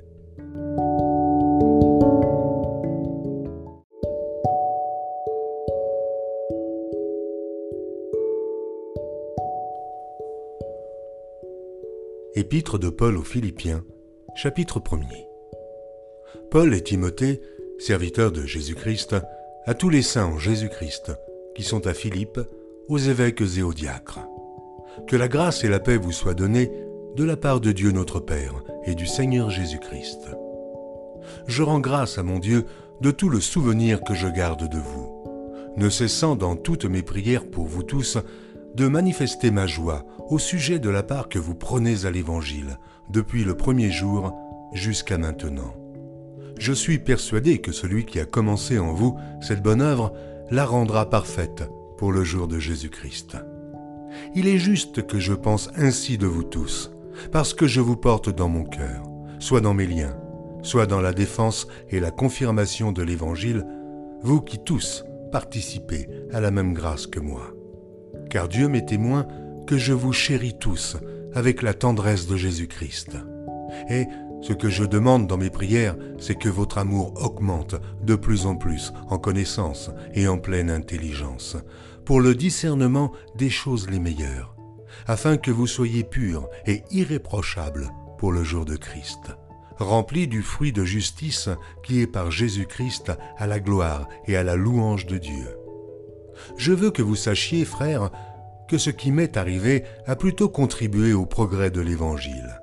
Épître 12.42 12.76
de 12.76 12.88
Paul 12.88 13.16
aux 13.18 13.22
Philippiens, 13.22 13.84
chapitre 14.34 14.80
1er. 14.80 15.28
Paul 16.50 16.74
et 16.74 16.82
Timothée, 16.82 17.40
serviteurs 17.78 18.32
de 18.32 18.44
Jésus-Christ, 18.44 19.14
à 19.64 19.74
tous 19.74 19.90
les 19.90 20.02
saints 20.02 20.26
en 20.26 20.38
Jésus-Christ, 20.40 21.12
qui 21.54 21.62
sont 21.62 21.86
à 21.86 21.94
Philippe, 21.94 22.40
aux 22.88 22.98
évêques 22.98 23.44
et 23.56 23.62
aux 23.62 23.72
diacres. 23.72 24.18
Que 25.06 25.14
la 25.14 25.28
grâce 25.28 25.62
et 25.62 25.68
la 25.68 25.78
paix 25.78 25.96
vous 25.96 26.10
soient 26.10 26.34
données 26.34 26.72
de 27.14 27.22
la 27.22 27.36
part 27.36 27.60
de 27.60 27.70
Dieu 27.70 27.92
notre 27.92 28.18
Père 28.18 28.64
et 28.86 28.96
du 28.96 29.06
Seigneur 29.06 29.48
Jésus-Christ. 29.48 30.22
Je 31.46 31.62
rends 31.62 31.78
grâce 31.78 32.18
à 32.18 32.24
mon 32.24 32.40
Dieu 32.40 32.64
de 33.00 33.12
tout 33.12 33.28
le 33.28 33.38
souvenir 33.38 34.02
que 34.02 34.14
je 34.14 34.26
garde 34.26 34.68
de 34.68 34.78
vous, 34.78 35.72
ne 35.76 35.88
cessant 35.88 36.34
dans 36.34 36.56
toutes 36.56 36.86
mes 36.86 37.02
prières 37.02 37.48
pour 37.48 37.66
vous 37.66 37.84
tous 37.84 38.18
de 38.74 38.88
manifester 38.88 39.50
ma 39.50 39.66
joie 39.66 40.04
au 40.28 40.38
sujet 40.38 40.78
de 40.78 40.88
la 40.88 41.02
part 41.02 41.28
que 41.28 41.38
vous 41.38 41.54
prenez 41.54 42.06
à 42.06 42.10
l'Évangile 42.10 42.78
depuis 43.10 43.44
le 43.44 43.56
premier 43.56 43.90
jour 43.90 44.34
jusqu'à 44.72 45.18
maintenant. 45.18 45.74
Je 46.58 46.72
suis 46.72 46.98
persuadé 46.98 47.60
que 47.60 47.72
celui 47.72 48.04
qui 48.04 48.20
a 48.20 48.24
commencé 48.24 48.78
en 48.78 48.92
vous 48.92 49.18
cette 49.40 49.62
bonne 49.62 49.80
œuvre 49.80 50.12
la 50.50 50.64
rendra 50.64 51.10
parfaite 51.10 51.68
pour 51.98 52.12
le 52.12 52.24
jour 52.24 52.48
de 52.48 52.58
Jésus-Christ. 52.58 53.36
Il 54.34 54.46
est 54.46 54.58
juste 54.58 55.06
que 55.06 55.18
je 55.18 55.32
pense 55.32 55.70
ainsi 55.76 56.18
de 56.18 56.26
vous 56.26 56.44
tous, 56.44 56.92
parce 57.30 57.54
que 57.54 57.66
je 57.66 57.80
vous 57.80 57.96
porte 57.96 58.30
dans 58.30 58.48
mon 58.48 58.64
cœur, 58.64 59.02
soit 59.38 59.60
dans 59.60 59.74
mes 59.74 59.86
liens, 59.86 60.16
soit 60.62 60.86
dans 60.86 61.00
la 61.00 61.12
défense 61.12 61.66
et 61.90 62.00
la 62.00 62.10
confirmation 62.10 62.92
de 62.92 63.02
l'Évangile, 63.02 63.66
vous 64.22 64.40
qui 64.40 64.58
tous 64.58 65.04
participez 65.32 66.08
à 66.32 66.40
la 66.40 66.50
même 66.50 66.74
grâce 66.74 67.06
que 67.06 67.20
moi. 67.20 67.54
Car 68.32 68.48
Dieu 68.48 68.66
m'est 68.66 68.86
témoin 68.86 69.28
que 69.66 69.76
je 69.76 69.92
vous 69.92 70.14
chéris 70.14 70.56
tous 70.58 70.96
avec 71.34 71.60
la 71.60 71.74
tendresse 71.74 72.26
de 72.26 72.34
Jésus-Christ. 72.34 73.18
Et 73.90 74.06
ce 74.40 74.54
que 74.54 74.70
je 74.70 74.84
demande 74.84 75.26
dans 75.26 75.36
mes 75.36 75.50
prières, 75.50 75.96
c'est 76.18 76.36
que 76.36 76.48
votre 76.48 76.78
amour 76.78 77.12
augmente 77.22 77.74
de 78.02 78.14
plus 78.14 78.46
en 78.46 78.56
plus 78.56 78.94
en 79.10 79.18
connaissance 79.18 79.90
et 80.14 80.28
en 80.28 80.38
pleine 80.38 80.70
intelligence, 80.70 81.58
pour 82.06 82.22
le 82.22 82.34
discernement 82.34 83.12
des 83.36 83.50
choses 83.50 83.90
les 83.90 84.00
meilleures, 84.00 84.56
afin 85.06 85.36
que 85.36 85.50
vous 85.50 85.66
soyez 85.66 86.02
purs 86.02 86.48
et 86.64 86.84
irréprochables 86.90 87.90
pour 88.16 88.32
le 88.32 88.44
jour 88.44 88.64
de 88.64 88.76
Christ, 88.76 89.36
remplis 89.76 90.26
du 90.26 90.40
fruit 90.40 90.72
de 90.72 90.86
justice 90.86 91.50
qui 91.82 92.00
est 92.00 92.06
par 92.06 92.30
Jésus-Christ 92.30 93.12
à 93.36 93.46
la 93.46 93.60
gloire 93.60 94.08
et 94.26 94.36
à 94.38 94.42
la 94.42 94.56
louange 94.56 95.04
de 95.04 95.18
Dieu. 95.18 95.61
Je 96.56 96.72
veux 96.72 96.90
que 96.90 97.02
vous 97.02 97.16
sachiez, 97.16 97.64
frères, 97.64 98.10
que 98.68 98.78
ce 98.78 98.90
qui 98.90 99.10
m'est 99.10 99.36
arrivé 99.36 99.84
a 100.06 100.16
plutôt 100.16 100.48
contribué 100.48 101.12
au 101.12 101.26
progrès 101.26 101.70
de 101.70 101.80
l'Évangile. 101.80 102.60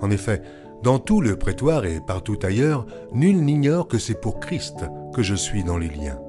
En 0.00 0.10
effet, 0.10 0.42
dans 0.82 0.98
tout 0.98 1.20
le 1.20 1.36
prétoire 1.36 1.84
et 1.84 2.00
partout 2.00 2.38
ailleurs, 2.42 2.86
nul 3.12 3.42
n'ignore 3.42 3.88
que 3.88 3.98
c'est 3.98 4.20
pour 4.20 4.38
Christ 4.38 4.84
que 5.12 5.22
je 5.22 5.34
suis 5.34 5.64
dans 5.64 5.78
les 5.78 5.88
liens. 5.88 6.20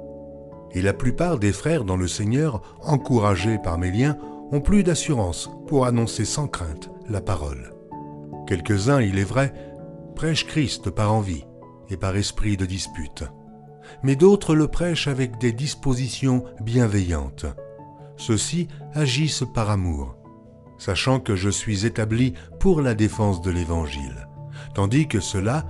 Et 0.72 0.82
la 0.82 0.94
plupart 0.94 1.38
des 1.38 1.52
frères 1.52 1.84
dans 1.84 1.98
le 1.98 2.08
Seigneur, 2.08 2.62
encouragés 2.82 3.60
par 3.64 3.78
mes 3.78 3.92
liens, 3.92 4.18
ont 4.52 4.62
plus 4.62 4.84
d'assurance 4.84 5.50
pour 5.68 5.86
annoncer 5.86 6.26
sans 6.26 6.48
crainte 6.48 6.90
la 7.08 7.22
parole. 7.22 7.74
Quelques-uns, 8.48 9.02
il 9.02 9.20
est 9.20 9.24
vrai, 9.24 9.54
prêchent 10.16 10.48
Christ 10.48 10.90
par 10.90 11.14
envie 11.14 11.46
et 11.90 11.98
par 11.98 12.16
esprit 12.16 12.58
de 12.58 12.66
dispute, 12.66 13.24
mais 14.04 14.16
d'autres 14.16 14.56
le 14.56 14.68
prêchent 14.68 15.08
avec 15.08 15.38
des 15.40 15.52
dispositions 15.52 16.44
bienveillantes. 16.62 17.46
Ceux-ci 18.18 18.68
agissent 18.94 19.46
par 19.54 19.70
amour, 19.70 20.16
sachant 20.78 21.20
que 21.20 21.36
je 21.36 21.50
suis 21.50 21.86
établi 21.86 22.34
pour 22.60 22.82
la 22.82 22.94
défense 22.94 23.42
de 23.42 23.52
l'Évangile 23.52 24.30
tandis 24.74 25.08
que 25.08 25.20
ceux-là, 25.20 25.66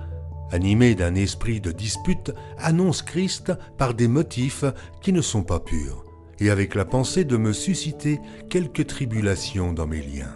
animés 0.50 0.94
d'un 0.94 1.14
esprit 1.14 1.60
de 1.60 1.72
dispute, 1.72 2.32
annoncent 2.58 3.04
Christ 3.04 3.52
par 3.78 3.94
des 3.94 4.08
motifs 4.08 4.64
qui 5.00 5.12
ne 5.12 5.20
sont 5.20 5.42
pas 5.42 5.60
purs, 5.60 6.04
et 6.38 6.50
avec 6.50 6.74
la 6.74 6.84
pensée 6.84 7.24
de 7.24 7.36
me 7.36 7.52
susciter 7.52 8.20
quelques 8.48 8.86
tribulations 8.86 9.72
dans 9.72 9.86
mes 9.86 10.02
liens. 10.02 10.34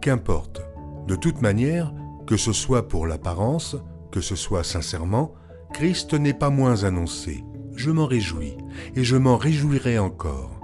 Qu'importe, 0.00 0.62
de 1.06 1.16
toute 1.16 1.42
manière, 1.42 1.92
que 2.26 2.36
ce 2.36 2.52
soit 2.52 2.88
pour 2.88 3.06
l'apparence, 3.06 3.76
que 4.10 4.20
ce 4.20 4.36
soit 4.36 4.64
sincèrement, 4.64 5.34
Christ 5.74 6.14
n'est 6.14 6.34
pas 6.34 6.50
moins 6.50 6.84
annoncé. 6.84 7.42
Je 7.74 7.90
m'en 7.90 8.06
réjouis, 8.06 8.56
et 8.94 9.02
je 9.02 9.16
m'en 9.16 9.36
réjouirai 9.36 9.98
encore. 9.98 10.60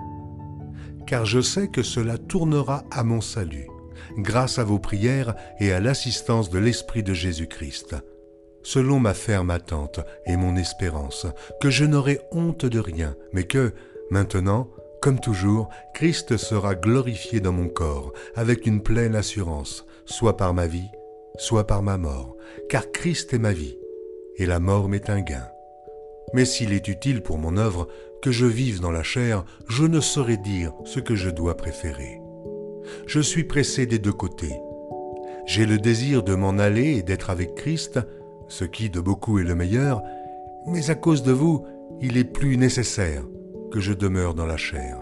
Car 1.04 1.26
je 1.26 1.40
sais 1.40 1.66
que 1.66 1.82
cela 1.82 2.16
tournera 2.16 2.84
à 2.92 3.02
mon 3.02 3.20
salut 3.20 3.66
grâce 4.18 4.60
à 4.60 4.64
vos 4.64 4.78
prières 4.78 5.34
et 5.58 5.72
à 5.72 5.80
l'assistance 5.80 6.48
de 6.48 6.60
l'Esprit 6.60 7.02
de 7.02 7.12
Jésus-Christ. 7.12 7.96
Selon 8.62 9.00
ma 9.00 9.12
ferme 9.12 9.50
attente 9.50 9.98
et 10.26 10.36
mon 10.36 10.54
espérance, 10.54 11.26
que 11.60 11.70
je 11.70 11.84
n'aurai 11.84 12.20
honte 12.30 12.64
de 12.64 12.78
rien, 12.78 13.16
mais 13.32 13.44
que, 13.44 13.74
maintenant, 14.10 14.70
comme 15.02 15.18
toujours, 15.18 15.70
Christ 15.92 16.36
sera 16.36 16.76
glorifié 16.76 17.40
dans 17.40 17.52
mon 17.52 17.68
corps, 17.68 18.12
avec 18.36 18.64
une 18.64 18.80
pleine 18.80 19.16
assurance, 19.16 19.86
soit 20.04 20.36
par 20.36 20.54
ma 20.54 20.68
vie, 20.68 20.90
soit 21.36 21.66
par 21.66 21.82
ma 21.82 21.98
mort, 21.98 22.36
car 22.68 22.92
Christ 22.92 23.34
est 23.34 23.38
ma 23.38 23.52
vie, 23.52 23.76
et 24.36 24.46
la 24.46 24.60
mort 24.60 24.88
m'est 24.88 25.10
un 25.10 25.20
gain. 25.20 25.48
Mais 26.32 26.44
s'il 26.44 26.72
est 26.72 26.88
utile 26.88 27.22
pour 27.22 27.38
mon 27.38 27.56
œuvre 27.56 27.88
que 28.22 28.30
je 28.30 28.46
vive 28.46 28.80
dans 28.80 28.92
la 28.92 29.02
chair, 29.02 29.44
je 29.68 29.84
ne 29.84 30.00
saurais 30.00 30.36
dire 30.36 30.72
ce 30.84 31.00
que 31.00 31.14
je 31.14 31.30
dois 31.30 31.56
préférer 31.56 32.20
je 33.06 33.20
suis 33.20 33.44
pressé 33.44 33.86
des 33.86 33.98
deux 33.98 34.12
côtés. 34.12 34.60
J'ai 35.46 35.66
le 35.66 35.78
désir 35.78 36.22
de 36.22 36.34
m'en 36.34 36.58
aller 36.58 36.96
et 36.96 37.02
d'être 37.02 37.30
avec 37.30 37.54
Christ, 37.54 38.00
ce 38.48 38.64
qui 38.64 38.90
de 38.90 39.00
beaucoup 39.00 39.38
est 39.38 39.44
le 39.44 39.54
meilleur, 39.54 40.02
mais 40.66 40.90
à 40.90 40.94
cause 40.94 41.22
de 41.22 41.32
vous, 41.32 41.64
il 42.00 42.16
est 42.16 42.24
plus 42.24 42.56
nécessaire 42.56 43.24
que 43.72 43.80
je 43.80 43.92
demeure 43.92 44.34
dans 44.34 44.46
la 44.46 44.56
chair. 44.56 44.98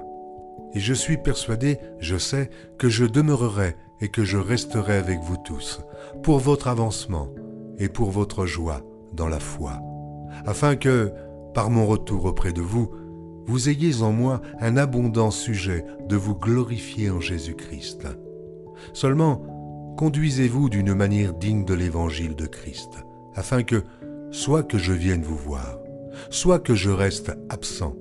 Et 0.74 0.80
je 0.80 0.94
suis 0.94 1.16
persuadé, 1.16 1.78
je 1.98 2.16
sais, 2.16 2.50
que 2.78 2.88
je 2.88 3.04
demeurerai 3.04 3.74
et 4.00 4.08
que 4.08 4.24
je 4.24 4.36
resterai 4.36 4.96
avec 4.96 5.20
vous 5.20 5.36
tous, 5.44 5.80
pour 6.22 6.38
votre 6.38 6.68
avancement 6.68 7.28
et 7.78 7.88
pour 7.88 8.10
votre 8.10 8.46
joie 8.46 8.82
dans 9.12 9.28
la 9.28 9.40
foi, 9.40 9.80
afin 10.46 10.76
que, 10.76 11.12
par 11.54 11.70
mon 11.70 11.86
retour 11.86 12.24
auprès 12.24 12.52
de 12.52 12.60
vous, 12.60 12.90
vous 13.46 13.68
ayez 13.68 14.02
en 14.02 14.12
moi 14.12 14.42
un 14.60 14.76
abondant 14.76 15.30
sujet 15.30 15.84
de 16.06 16.16
vous 16.16 16.34
glorifier 16.34 17.10
en 17.10 17.20
Jésus-Christ. 17.20 18.06
Seulement, 18.92 19.94
conduisez-vous 19.96 20.68
d'une 20.68 20.94
manière 20.94 21.34
digne 21.34 21.64
de 21.64 21.74
l'évangile 21.74 22.36
de 22.36 22.46
Christ, 22.46 22.90
afin 23.34 23.62
que, 23.62 23.82
soit 24.30 24.62
que 24.62 24.78
je 24.78 24.92
vienne 24.92 25.22
vous 25.22 25.36
voir, 25.36 25.78
soit 26.30 26.58
que 26.58 26.74
je 26.74 26.90
reste 26.90 27.32
absent, 27.48 27.96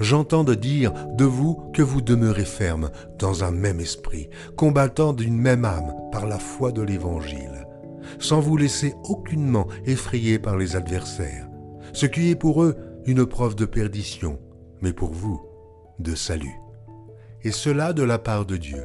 j'entende 0.00 0.50
dire 0.50 0.92
de 1.14 1.24
vous 1.24 1.54
que 1.72 1.82
vous 1.82 2.00
demeurez 2.00 2.44
ferme 2.44 2.90
dans 3.18 3.44
un 3.44 3.50
même 3.50 3.80
esprit, 3.80 4.28
combattant 4.56 5.12
d'une 5.12 5.38
même 5.38 5.64
âme 5.64 5.94
par 6.12 6.26
la 6.26 6.38
foi 6.38 6.72
de 6.72 6.82
l'Évangile, 6.82 7.57
sans 8.18 8.40
vous 8.40 8.56
laisser 8.56 8.94
aucunement 9.04 9.66
effrayer 9.84 10.38
par 10.38 10.56
les 10.56 10.76
adversaires, 10.76 11.48
ce 11.92 12.06
qui 12.06 12.30
est 12.30 12.36
pour 12.36 12.62
eux 12.62 12.76
une 13.06 13.26
preuve 13.26 13.54
de 13.54 13.64
perdition, 13.64 14.38
mais 14.82 14.92
pour 14.92 15.12
vous, 15.12 15.40
de 15.98 16.14
salut. 16.14 16.60
Et 17.42 17.52
cela 17.52 17.92
de 17.92 18.02
la 18.02 18.18
part 18.18 18.44
de 18.46 18.56
Dieu, 18.56 18.84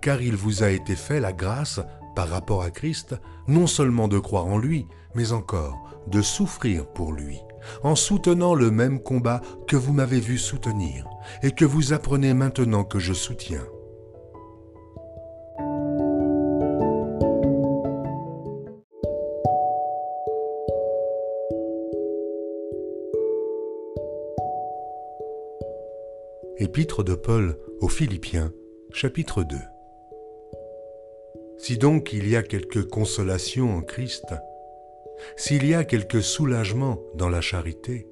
car 0.00 0.22
il 0.22 0.36
vous 0.36 0.62
a 0.62 0.70
été 0.70 0.96
fait 0.96 1.20
la 1.20 1.32
grâce, 1.32 1.80
par 2.16 2.28
rapport 2.28 2.62
à 2.62 2.70
Christ, 2.70 3.14
non 3.46 3.66
seulement 3.66 4.08
de 4.08 4.18
croire 4.18 4.46
en 4.46 4.58
lui, 4.58 4.86
mais 5.14 5.32
encore 5.32 5.90
de 6.08 6.22
souffrir 6.22 6.86
pour 6.86 7.12
lui, 7.12 7.38
en 7.82 7.94
soutenant 7.94 8.54
le 8.54 8.70
même 8.70 9.00
combat 9.00 9.40
que 9.68 9.76
vous 9.76 9.92
m'avez 9.92 10.20
vu 10.20 10.38
soutenir, 10.38 11.06
et 11.42 11.52
que 11.52 11.64
vous 11.64 11.92
apprenez 11.92 12.34
maintenant 12.34 12.84
que 12.84 12.98
je 12.98 13.12
soutiens. 13.12 13.66
Épître 26.58 27.02
de 27.02 27.14
Paul 27.14 27.56
aux 27.80 27.88
Philippiens, 27.88 28.52
chapitre 28.92 29.42
2. 29.42 29.56
Si 31.58 31.78
donc 31.78 32.12
il 32.12 32.28
y 32.28 32.36
a 32.36 32.42
quelque 32.42 32.80
consolation 32.80 33.74
en 33.74 33.82
Christ, 33.82 34.34
s'il 35.36 35.66
y 35.66 35.74
a 35.74 35.84
quelque 35.84 36.20
soulagement 36.20 37.00
dans 37.14 37.28
la 37.28 37.40
charité, 37.40 38.06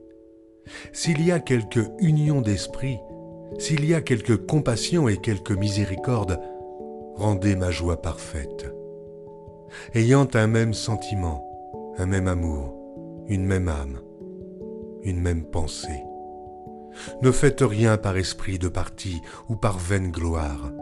s'il 0.93 1.25
y 1.25 1.31
a 1.31 1.41
quelque 1.41 1.81
union 1.99 2.41
d'esprit, 2.41 2.99
s'il 3.59 3.85
y 3.85 3.95
a 3.95 4.01
quelque 4.01 4.35
compassion 4.35 5.09
et 5.09 5.19
quelque 5.19 5.53
miséricorde, 5.53 6.41
rendez 7.17 7.57
ma 7.57 7.71
joie 7.71 8.01
parfaite. 8.01 8.67
Ayant 9.95 10.29
un 10.35 10.47
même 10.47 10.75
sentiment, 10.75 11.45
un 11.99 12.07
même 12.07 12.29
amour, 12.29 12.75
une 13.29 13.45
même 13.45 13.69
âme, 13.69 14.01
une 15.03 15.21
même 15.21 15.45
pensée 15.45 16.03
ne 17.23 17.31
faites 17.31 17.61
rien 17.61 17.97
par 17.97 18.17
esprit 18.17 18.59
de 18.59 18.69
parti 18.69 19.21
ou 19.49 19.57
par 19.57 19.79
vaine 19.79 20.11
gloire, 20.11 20.73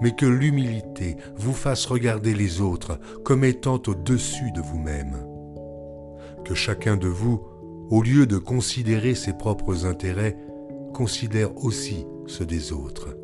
mais 0.00 0.14
que 0.14 0.26
l'humilité 0.26 1.16
vous 1.36 1.52
fasse 1.52 1.86
regarder 1.86 2.34
les 2.34 2.60
autres 2.60 2.98
comme 3.24 3.44
étant 3.44 3.80
au-dessus 3.86 4.52
de 4.52 4.60
vous-même. 4.60 5.26
que 6.44 6.54
chacun 6.54 6.96
de 6.96 7.06
vous, 7.06 7.42
au 7.90 8.02
lieu 8.02 8.26
de 8.26 8.38
considérer 8.38 9.14
ses 9.14 9.34
propres 9.34 9.86
intérêts, 9.86 10.36
considère 10.92 11.56
aussi 11.64 12.06
ceux 12.26 12.46
des 12.46 12.72
autres. 12.72 13.16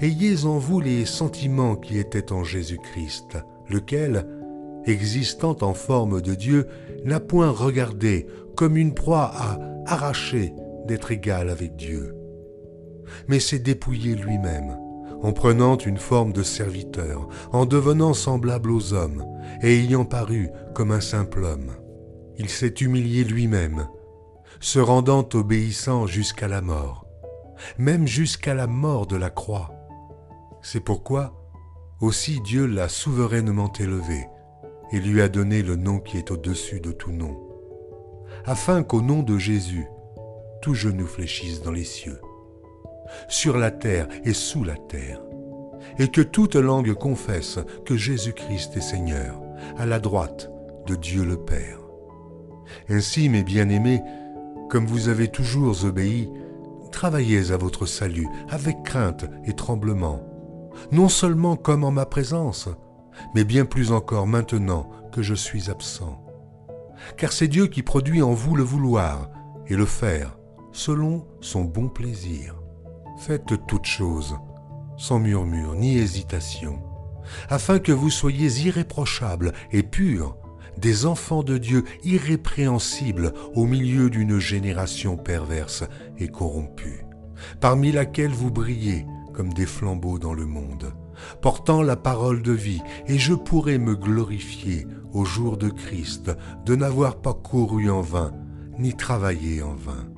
Ayez 0.00 0.44
en 0.44 0.58
vous 0.58 0.80
les 0.80 1.04
sentiments 1.06 1.76
qui 1.76 1.98
étaient 1.98 2.32
en 2.32 2.44
Jésus-Christ, 2.44 3.38
lequel, 3.68 4.26
existant 4.84 5.56
en 5.62 5.74
forme 5.74 6.20
de 6.20 6.34
Dieu, 6.34 6.66
n'a 7.04 7.20
point 7.20 7.50
regardé 7.50 8.26
comme 8.56 8.76
une 8.76 8.94
proie 8.94 9.30
à 9.34 9.58
arracher 9.86 10.52
d'être 10.86 11.12
égal 11.12 11.50
avec 11.50 11.76
Dieu, 11.76 12.14
mais 13.28 13.40
s'est 13.40 13.58
dépouillé 13.58 14.14
lui-même, 14.14 14.76
en 15.22 15.32
prenant 15.32 15.76
une 15.76 15.98
forme 15.98 16.32
de 16.32 16.42
serviteur, 16.42 17.28
en 17.52 17.66
devenant 17.66 18.14
semblable 18.14 18.70
aux 18.70 18.92
hommes, 18.92 19.24
et 19.62 19.78
ayant 19.80 20.04
paru 20.04 20.48
comme 20.74 20.92
un 20.92 21.00
simple 21.00 21.44
homme. 21.44 21.72
Il 22.38 22.48
s'est 22.48 22.74
humilié 22.80 23.24
lui-même, 23.24 23.86
se 24.60 24.78
rendant 24.78 25.28
obéissant 25.34 26.06
jusqu'à 26.06 26.48
la 26.48 26.62
mort, 26.62 27.06
même 27.78 28.06
jusqu'à 28.06 28.54
la 28.54 28.66
mort 28.66 29.06
de 29.06 29.16
la 29.16 29.30
croix. 29.30 29.70
C'est 30.62 30.80
pourquoi 30.80 31.34
aussi 32.00 32.40
Dieu 32.40 32.66
l'a 32.66 32.88
souverainement 32.88 33.72
élevé 33.78 34.26
et 34.92 35.00
lui 35.00 35.20
a 35.20 35.28
donné 35.28 35.62
le 35.62 35.76
nom 35.76 35.98
qui 35.98 36.16
est 36.16 36.30
au-dessus 36.30 36.80
de 36.80 36.92
tout 36.92 37.12
nom, 37.12 37.38
afin 38.44 38.82
qu'au 38.82 39.02
nom 39.02 39.22
de 39.22 39.38
Jésus, 39.38 39.86
tout 40.60 40.74
genou 40.74 41.06
fléchisse 41.06 41.62
dans 41.62 41.72
les 41.72 41.84
cieux, 41.84 42.20
sur 43.28 43.56
la 43.56 43.70
terre 43.70 44.08
et 44.24 44.34
sous 44.34 44.64
la 44.64 44.76
terre, 44.76 45.20
et 45.98 46.08
que 46.08 46.20
toute 46.20 46.56
langue 46.56 46.94
confesse 46.94 47.58
que 47.84 47.96
Jésus-Christ 47.96 48.76
est 48.76 48.82
Seigneur, 48.82 49.40
à 49.76 49.86
la 49.86 49.98
droite 49.98 50.50
de 50.86 50.94
Dieu 50.94 51.24
le 51.24 51.36
Père. 51.36 51.78
Ainsi, 52.88 53.28
mes 53.28 53.42
bien-aimés, 53.42 54.02
comme 54.68 54.86
vous 54.86 55.08
avez 55.08 55.28
toujours 55.28 55.84
obéi, 55.84 56.30
travaillez 56.92 57.50
à 57.50 57.56
votre 57.56 57.86
salut 57.86 58.28
avec 58.48 58.82
crainte 58.82 59.24
et 59.44 59.54
tremblement, 59.54 60.22
non 60.92 61.08
seulement 61.08 61.56
comme 61.56 61.84
en 61.84 61.90
ma 61.90 62.06
présence, 62.06 62.68
mais 63.34 63.44
bien 63.44 63.64
plus 63.64 63.92
encore 63.92 64.26
maintenant 64.26 64.88
que 65.12 65.22
je 65.22 65.34
suis 65.34 65.70
absent. 65.70 66.24
Car 67.16 67.32
c'est 67.32 67.48
Dieu 67.48 67.66
qui 67.66 67.82
produit 67.82 68.22
en 68.22 68.32
vous 68.32 68.54
le 68.54 68.62
vouloir 68.62 69.30
et 69.66 69.74
le 69.74 69.86
faire 69.86 70.36
selon 70.72 71.26
son 71.40 71.64
bon 71.64 71.88
plaisir. 71.88 72.54
Faites 73.18 73.52
toutes 73.66 73.86
choses 73.86 74.36
sans 75.00 75.18
murmure 75.18 75.74
ni 75.74 75.96
hésitation, 75.96 76.78
afin 77.48 77.78
que 77.78 77.90
vous 77.90 78.10
soyez 78.10 78.66
irréprochables 78.66 79.52
et 79.72 79.82
purs, 79.82 80.36
des 80.76 81.06
enfants 81.06 81.42
de 81.42 81.56
Dieu 81.56 81.84
irrépréhensibles 82.04 83.32
au 83.54 83.64
milieu 83.64 84.10
d'une 84.10 84.38
génération 84.38 85.16
perverse 85.16 85.84
et 86.18 86.28
corrompue, 86.28 87.06
parmi 87.60 87.92
laquelle 87.92 88.30
vous 88.30 88.50
brillez 88.50 89.06
comme 89.32 89.54
des 89.54 89.66
flambeaux 89.66 90.18
dans 90.18 90.34
le 90.34 90.44
monde, 90.44 90.92
portant 91.40 91.80
la 91.80 91.96
parole 91.96 92.42
de 92.42 92.52
vie, 92.52 92.82
et 93.06 93.18
je 93.18 93.32
pourrai 93.32 93.78
me 93.78 93.96
glorifier 93.96 94.86
au 95.12 95.24
jour 95.24 95.56
de 95.56 95.70
Christ 95.70 96.30
de 96.66 96.76
n'avoir 96.76 97.16
pas 97.22 97.34
couru 97.34 97.90
en 97.90 98.02
vain, 98.02 98.32
ni 98.78 98.94
travaillé 98.94 99.62
en 99.62 99.74
vain. 99.74 100.08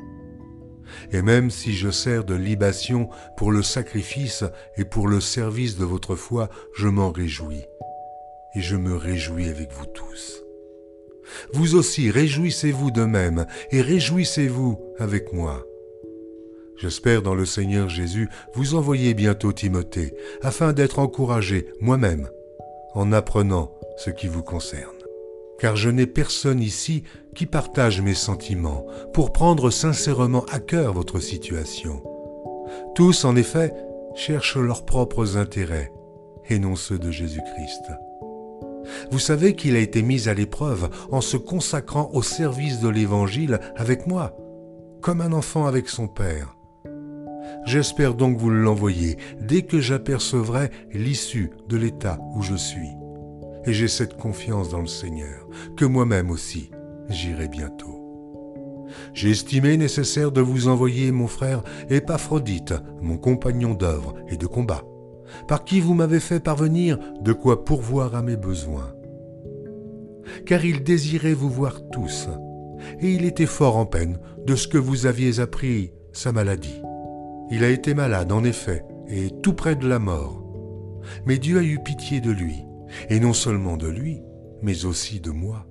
Et 1.12 1.22
même 1.22 1.50
si 1.50 1.72
je 1.72 1.90
sers 1.90 2.24
de 2.24 2.34
libation 2.34 3.08
pour 3.36 3.52
le 3.52 3.62
sacrifice 3.62 4.44
et 4.76 4.84
pour 4.84 5.08
le 5.08 5.20
service 5.20 5.76
de 5.76 5.84
votre 5.84 6.16
foi, 6.16 6.48
je 6.74 6.88
m'en 6.88 7.10
réjouis, 7.10 7.64
et 8.54 8.60
je 8.60 8.76
me 8.76 8.96
réjouis 8.96 9.48
avec 9.48 9.72
vous 9.72 9.86
tous. 9.86 10.42
Vous 11.52 11.74
aussi 11.74 12.10
réjouissez-vous 12.10 12.90
de 12.90 13.04
même, 13.04 13.46
et 13.70 13.80
réjouissez-vous 13.80 14.78
avec 14.98 15.32
moi. 15.32 15.64
J'espère 16.76 17.22
dans 17.22 17.34
le 17.34 17.46
Seigneur 17.46 17.88
Jésus 17.88 18.28
vous 18.54 18.74
envoyer 18.74 19.14
bientôt 19.14 19.52
Timothée, 19.52 20.14
afin 20.42 20.72
d'être 20.72 20.98
encouragé 20.98 21.66
moi-même 21.80 22.28
en 22.94 23.12
apprenant 23.12 23.72
ce 23.96 24.10
qui 24.10 24.26
vous 24.26 24.42
concerne. 24.42 25.01
Car 25.62 25.76
je 25.76 25.90
n'ai 25.90 26.08
personne 26.08 26.60
ici 26.60 27.04
qui 27.36 27.46
partage 27.46 28.00
mes 28.00 28.14
sentiments 28.14 28.84
pour 29.12 29.32
prendre 29.32 29.70
sincèrement 29.70 30.44
à 30.50 30.58
cœur 30.58 30.92
votre 30.92 31.20
situation. 31.20 32.02
Tous, 32.96 33.24
en 33.24 33.36
effet, 33.36 33.72
cherchent 34.16 34.56
leurs 34.56 34.84
propres 34.84 35.36
intérêts 35.36 35.92
et 36.48 36.58
non 36.58 36.74
ceux 36.74 36.98
de 36.98 37.12
Jésus-Christ. 37.12 37.92
Vous 39.12 39.20
savez 39.20 39.54
qu'il 39.54 39.76
a 39.76 39.78
été 39.78 40.02
mis 40.02 40.28
à 40.28 40.34
l'épreuve 40.34 40.90
en 41.12 41.20
se 41.20 41.36
consacrant 41.36 42.10
au 42.12 42.24
service 42.24 42.80
de 42.80 42.88
l'Évangile 42.88 43.60
avec 43.76 44.08
moi, 44.08 44.36
comme 45.00 45.20
un 45.20 45.32
enfant 45.32 45.66
avec 45.66 45.88
son 45.88 46.08
Père. 46.08 46.56
J'espère 47.66 48.14
donc 48.14 48.36
vous 48.36 48.50
l'envoyer 48.50 49.16
dès 49.40 49.62
que 49.62 49.78
j'apercevrai 49.78 50.70
l'issue 50.92 51.52
de 51.68 51.76
l'état 51.76 52.18
où 52.34 52.42
je 52.42 52.56
suis. 52.56 52.96
Et 53.64 53.72
j'ai 53.72 53.88
cette 53.88 54.16
confiance 54.16 54.68
dans 54.70 54.80
le 54.80 54.86
Seigneur, 54.86 55.46
que 55.76 55.84
moi-même 55.84 56.30
aussi 56.30 56.70
j'irai 57.08 57.48
bientôt. 57.48 58.02
J'ai 59.14 59.30
estimé 59.30 59.76
nécessaire 59.76 60.32
de 60.32 60.40
vous 60.40 60.68
envoyer 60.68 61.12
mon 61.12 61.26
frère 61.26 61.62
Épaphrodite, 61.90 62.74
mon 63.00 63.16
compagnon 63.16 63.74
d'œuvre 63.74 64.14
et 64.28 64.36
de 64.36 64.46
combat, 64.46 64.82
par 65.48 65.64
qui 65.64 65.80
vous 65.80 65.94
m'avez 65.94 66.20
fait 66.20 66.40
parvenir 66.40 66.98
de 67.20 67.32
quoi 67.32 67.64
pourvoir 67.64 68.14
à 68.14 68.22
mes 68.22 68.36
besoins. 68.36 68.94
Car 70.46 70.64
il 70.64 70.82
désirait 70.82 71.34
vous 71.34 71.50
voir 71.50 71.80
tous, 71.90 72.28
et 73.00 73.12
il 73.12 73.24
était 73.24 73.46
fort 73.46 73.76
en 73.76 73.86
peine 73.86 74.18
de 74.46 74.56
ce 74.56 74.68
que 74.68 74.78
vous 74.78 75.06
aviez 75.06 75.40
appris 75.40 75.92
sa 76.12 76.32
maladie. 76.32 76.82
Il 77.50 77.64
a 77.64 77.68
été 77.68 77.94
malade, 77.94 78.32
en 78.32 78.44
effet, 78.44 78.84
et 79.08 79.30
tout 79.42 79.52
près 79.52 79.76
de 79.76 79.86
la 79.86 79.98
mort. 79.98 80.42
Mais 81.26 81.38
Dieu 81.38 81.58
a 81.58 81.62
eu 81.62 81.78
pitié 81.80 82.20
de 82.20 82.30
lui, 82.30 82.64
et 83.08 83.20
non 83.20 83.32
seulement 83.32 83.76
de 83.76 83.88
lui, 83.88 84.22
mais 84.62 84.84
aussi 84.84 85.20
de 85.20 85.30
moi, 85.30 85.66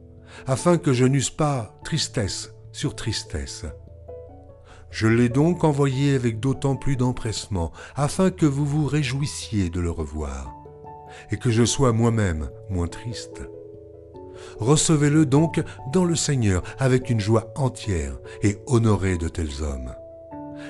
afin 0.48 0.78
que 0.78 0.94
je 0.94 1.06
n'eusse 1.06 1.30
pas 1.30 1.80
tristesse 1.84 2.54
sur 2.72 2.96
tristesse. 2.96 3.66
Je 4.90 5.08
l'ai 5.08 5.30
donc 5.30 5.64
envoyé 5.64 6.16
avec 6.16 6.40
d'autant 6.40 6.76
plus 6.76 6.98
d'empressement, 6.98 7.72
afin 7.96 8.30
que 8.30 8.46
vous 8.46 8.66
vous 8.66 8.86
réjouissiez 8.86 9.70
de 9.70 9.80
le 9.80 9.92
revoir, 9.92 10.54
et 11.32 11.38
que 11.38 11.50
je 11.50 11.64
sois 11.64 11.94
moi-même 11.94 12.50
moins 12.70 12.88
triste. 12.88 13.42
Recevez-le 14.60 15.26
donc 15.26 15.64
dans 15.94 16.04
le 16.04 16.16
Seigneur 16.16 16.64
avec 16.78 17.10
une 17.10 17.20
joie 17.20 17.54
entière, 17.56 18.18
et 18.42 18.58
honorez 18.68 19.18
de 19.18 19.30
tels 19.30 19.64
hommes 19.64 19.94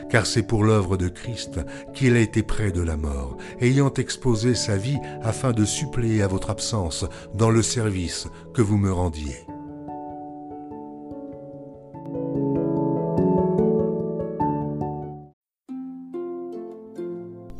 car 0.10 0.26
c'est 0.26 0.44
pour 0.44 0.64
l'œuvre 0.64 0.98
de 0.98 1.08
Christ 1.08 1.60
qu'il 1.94 2.16
a 2.16 2.20
été 2.20 2.44
près 2.44 2.72
de 2.72 2.82
la 2.82 2.98
mort, 2.98 3.38
ayant 3.60 3.94
exposé 3.94 4.56
sa 4.56 4.78
vie 4.78 5.00
afin 5.22 5.52
de 5.52 5.66
suppléer 5.66 6.22
à 6.22 6.28
votre 6.28 6.50
absence 6.50 7.06
dans 7.36 7.50
le 7.50 7.62
service 7.62 8.28
que 8.54 8.62
vous 8.62 8.78
me 8.78 8.92
rendiez. 8.92 9.38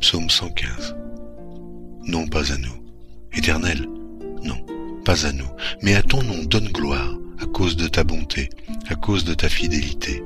Psaume 0.00 0.28
115 0.28 0.96
Non, 2.06 2.26
pas 2.26 2.52
à 2.52 2.58
nous. 2.58 2.82
Éternel, 3.32 3.88
non, 4.42 4.58
pas 5.04 5.26
à 5.26 5.32
nous, 5.32 5.48
mais 5.80 5.94
à 5.94 6.02
ton 6.02 6.22
nom 6.22 6.42
donne 6.44 6.68
gloire, 6.68 7.14
à 7.40 7.46
cause 7.46 7.76
de 7.76 7.88
ta 7.88 8.04
bonté, 8.04 8.50
à 8.88 8.94
cause 8.94 9.24
de 9.24 9.32
ta 9.32 9.48
fidélité. 9.48 10.22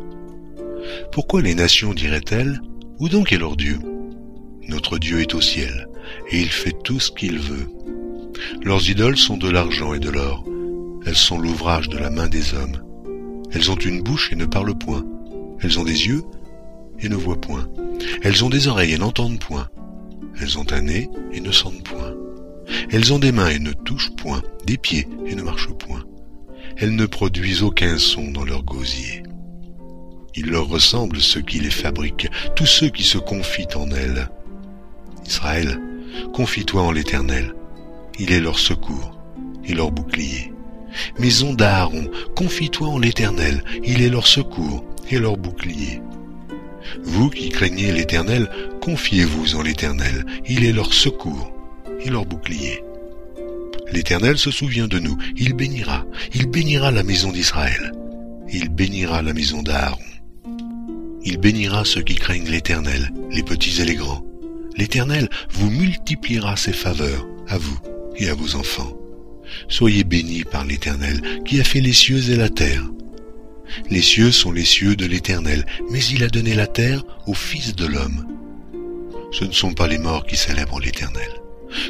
Pourquoi 1.13 1.43
les 1.43 1.55
nations 1.55 1.95
diraient-elles 1.95 2.61
Où 2.99 3.09
donc 3.09 3.33
est 3.33 3.39
leur 3.39 3.57
Dieu? 3.57 3.79
Notre 4.69 4.99
Dieu 4.99 5.21
est 5.21 5.35
au 5.35 5.41
ciel, 5.41 5.89
et 6.31 6.41
il 6.41 6.49
fait 6.49 6.77
tout 6.83 7.01
ce 7.01 7.11
qu'il 7.11 7.39
veut. 7.39 7.69
Leurs 8.63 8.89
idoles 8.91 9.17
sont 9.17 9.37
de 9.37 9.49
l'argent 9.49 9.95
et 9.95 9.99
de 9.99 10.11
l'or. 10.11 10.45
Elles 11.07 11.17
sont 11.17 11.39
l'ouvrage 11.39 11.89
de 11.89 11.99
la 11.99 12.11
main 12.11 12.29
des 12.29 12.55
hommes. 12.55 12.83
Elles 13.53 13.71
ont 13.71 13.77
une 13.77 14.03
bouche 14.03 14.33
et 14.33 14.37
ne 14.37 14.45
parlent 14.45 14.77
point. 14.77 15.05
Elles 15.61 15.79
ont 15.79 15.85
des 15.85 16.07
yeux 16.07 16.23
et 16.99 17.09
ne 17.09 17.17
voient 17.17 17.41
point. 17.41 17.69
Elles 18.23 18.45
ont 18.45 18.51
des 18.51 18.69
oreilles 18.69 18.93
et 18.93 18.99
n'entendent 18.99 19.39
point. 19.39 19.69
Elles 20.41 20.59
ont 20.59 20.67
un 20.73 20.83
nez 20.83 21.09
et 21.33 21.41
ne 21.41 21.53
sentent 21.53 21.85
point. 21.85 22.15
Elles 22.91 23.13
ont 23.13 23.19
des 23.19 23.33
mains 23.33 23.49
et 23.49 23.59
ne 23.59 23.73
touchent 23.73 24.15
point, 24.17 24.43
des 24.67 24.77
pieds 24.77 25.07
et 25.27 25.35
ne 25.35 25.43
marchent 25.43 25.73
point. 25.73 26.03
Elles 26.77 26.95
ne 26.95 27.07
produisent 27.07 27.63
aucun 27.63 27.99
son 27.99 28.31
dans 28.33 28.45
leur 28.45 28.63
gosier. 28.65 29.23
Il 30.37 30.51
leur 30.51 30.69
ressemble 30.69 31.21
ceux 31.21 31.41
qui 31.41 31.61
les 31.61 31.71
fabriquent, 31.71 32.29
tous 32.55 32.67
ceux 32.67 32.91
qui 32.91 33.05
se 33.05 33.17
confient 33.17 33.75
en 33.75 33.91
elles. 33.91 34.29
Israël, 35.27 35.81
confie-toi 36.35 36.83
en 36.83 36.93
l'Éternel. 36.93 37.55
Il 38.19 38.33
est 38.33 38.41
leur 38.41 38.59
secours 38.59 39.19
et 39.65 39.73
leur 39.73 39.91
bouclier. 39.91 40.53
Maison 41.19 41.55
d'Aaron, 41.55 42.11
confie-toi 42.35 42.89
en 42.89 42.99
l'Éternel. 42.99 43.65
Il 43.85 44.03
est 44.03 44.11
leur 44.11 44.27
secours 44.27 44.85
et 45.11 45.19
leur 45.19 45.37
bouclier. 45.37 46.01
Vous 47.03 47.31
qui 47.31 47.49
craignez 47.49 47.93
l'Éternel, 47.93 48.49
confiez-vous 48.81 49.57
en 49.57 49.63
l'Éternel. 49.63 50.25
Il 50.47 50.65
est 50.65 50.73
leur 50.73 50.93
secours 50.93 51.53
et 52.01 52.11
leur 52.11 52.27
bouclier. 52.27 52.83
L'Éternel 53.91 54.37
se 54.37 54.51
souvient 54.51 54.89
de 54.89 54.99
nous, 54.99 55.17
il 55.37 55.55
bénira, 55.55 56.05
il 56.35 56.47
bénira 56.47 56.91
la 56.91 57.05
maison 57.05 57.31
d'Israël, 57.31 57.93
il 58.49 58.69
bénira 58.69 59.23
la 59.23 59.33
maison 59.33 59.63
d'Aaron. 59.63 60.06
Il 61.27 61.39
bénira 61.39 61.85
ceux 61.85 62.03
qui 62.03 62.15
craignent 62.15 62.49
l'Éternel, 62.49 63.13
les 63.33 63.43
petits 63.43 63.83
et 63.83 63.85
les 63.85 63.97
grands. 63.97 64.25
L'Éternel 64.77 65.29
vous 65.51 65.69
multipliera 65.69 66.57
ses 66.57 66.73
faveurs, 66.73 67.27
à 67.49 67.59
vous 67.59 67.79
et 68.17 68.29
à 68.29 68.35
vos 68.35 68.55
enfants. 68.55 68.97
Soyez 69.69 70.05
bénis 70.05 70.45
par 70.45 70.65
l'Éternel, 70.65 71.21
qui 71.45 71.61
a 71.61 71.65
fait 71.65 71.81
les 71.81 71.93
cieux 71.93 72.31
et 72.31 72.37
la 72.37 72.49
terre. 72.49 72.85
Les 73.91 74.03
cieux 74.03 74.31
sont 74.31 74.53
les 74.53 74.65
cieux 74.65 74.95
de 74.95 75.05
l'Éternel, 75.05 75.67
mais 75.91 76.05
il 76.05 76.23
a 76.23 76.29
donné 76.29 76.55
la 76.55 76.69
terre 76.69 77.03
au 77.27 77.35
Fils 77.35 77.75
de 77.75 77.87
l'homme. 77.87 78.25
Ce 79.33 79.45
ne 79.45 79.53
sont 79.53 79.73
pas 79.73 79.89
les 79.89 79.99
morts 79.99 80.27
qui 80.27 80.37
célèbrent 80.37 80.79
l'Éternel. 80.79 81.29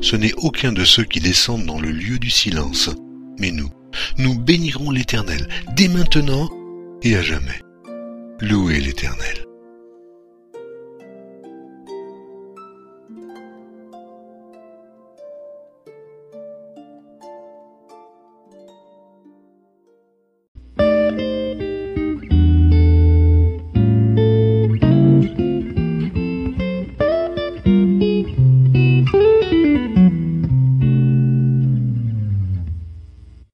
Ce 0.01 0.17
n'est 0.17 0.35
aucun 0.39 0.73
de 0.73 0.85
ceux 0.85 1.05
qui 1.05 1.21
descendent 1.21 1.67
dans 1.67 1.81
le 1.81 1.91
lieu 1.91 2.19
du 2.19 2.31
silence. 2.31 2.89
Mais 3.39 3.51
nous, 3.51 3.71
nous 4.17 4.39
bénirons 4.39 4.91
l'Éternel 4.91 5.47
dès 5.77 5.89
maintenant 5.89 6.49
et 7.03 7.17
à 7.17 7.23
jamais. 7.23 7.61
Louez 8.43 8.81
l'Éternel. 8.81 9.46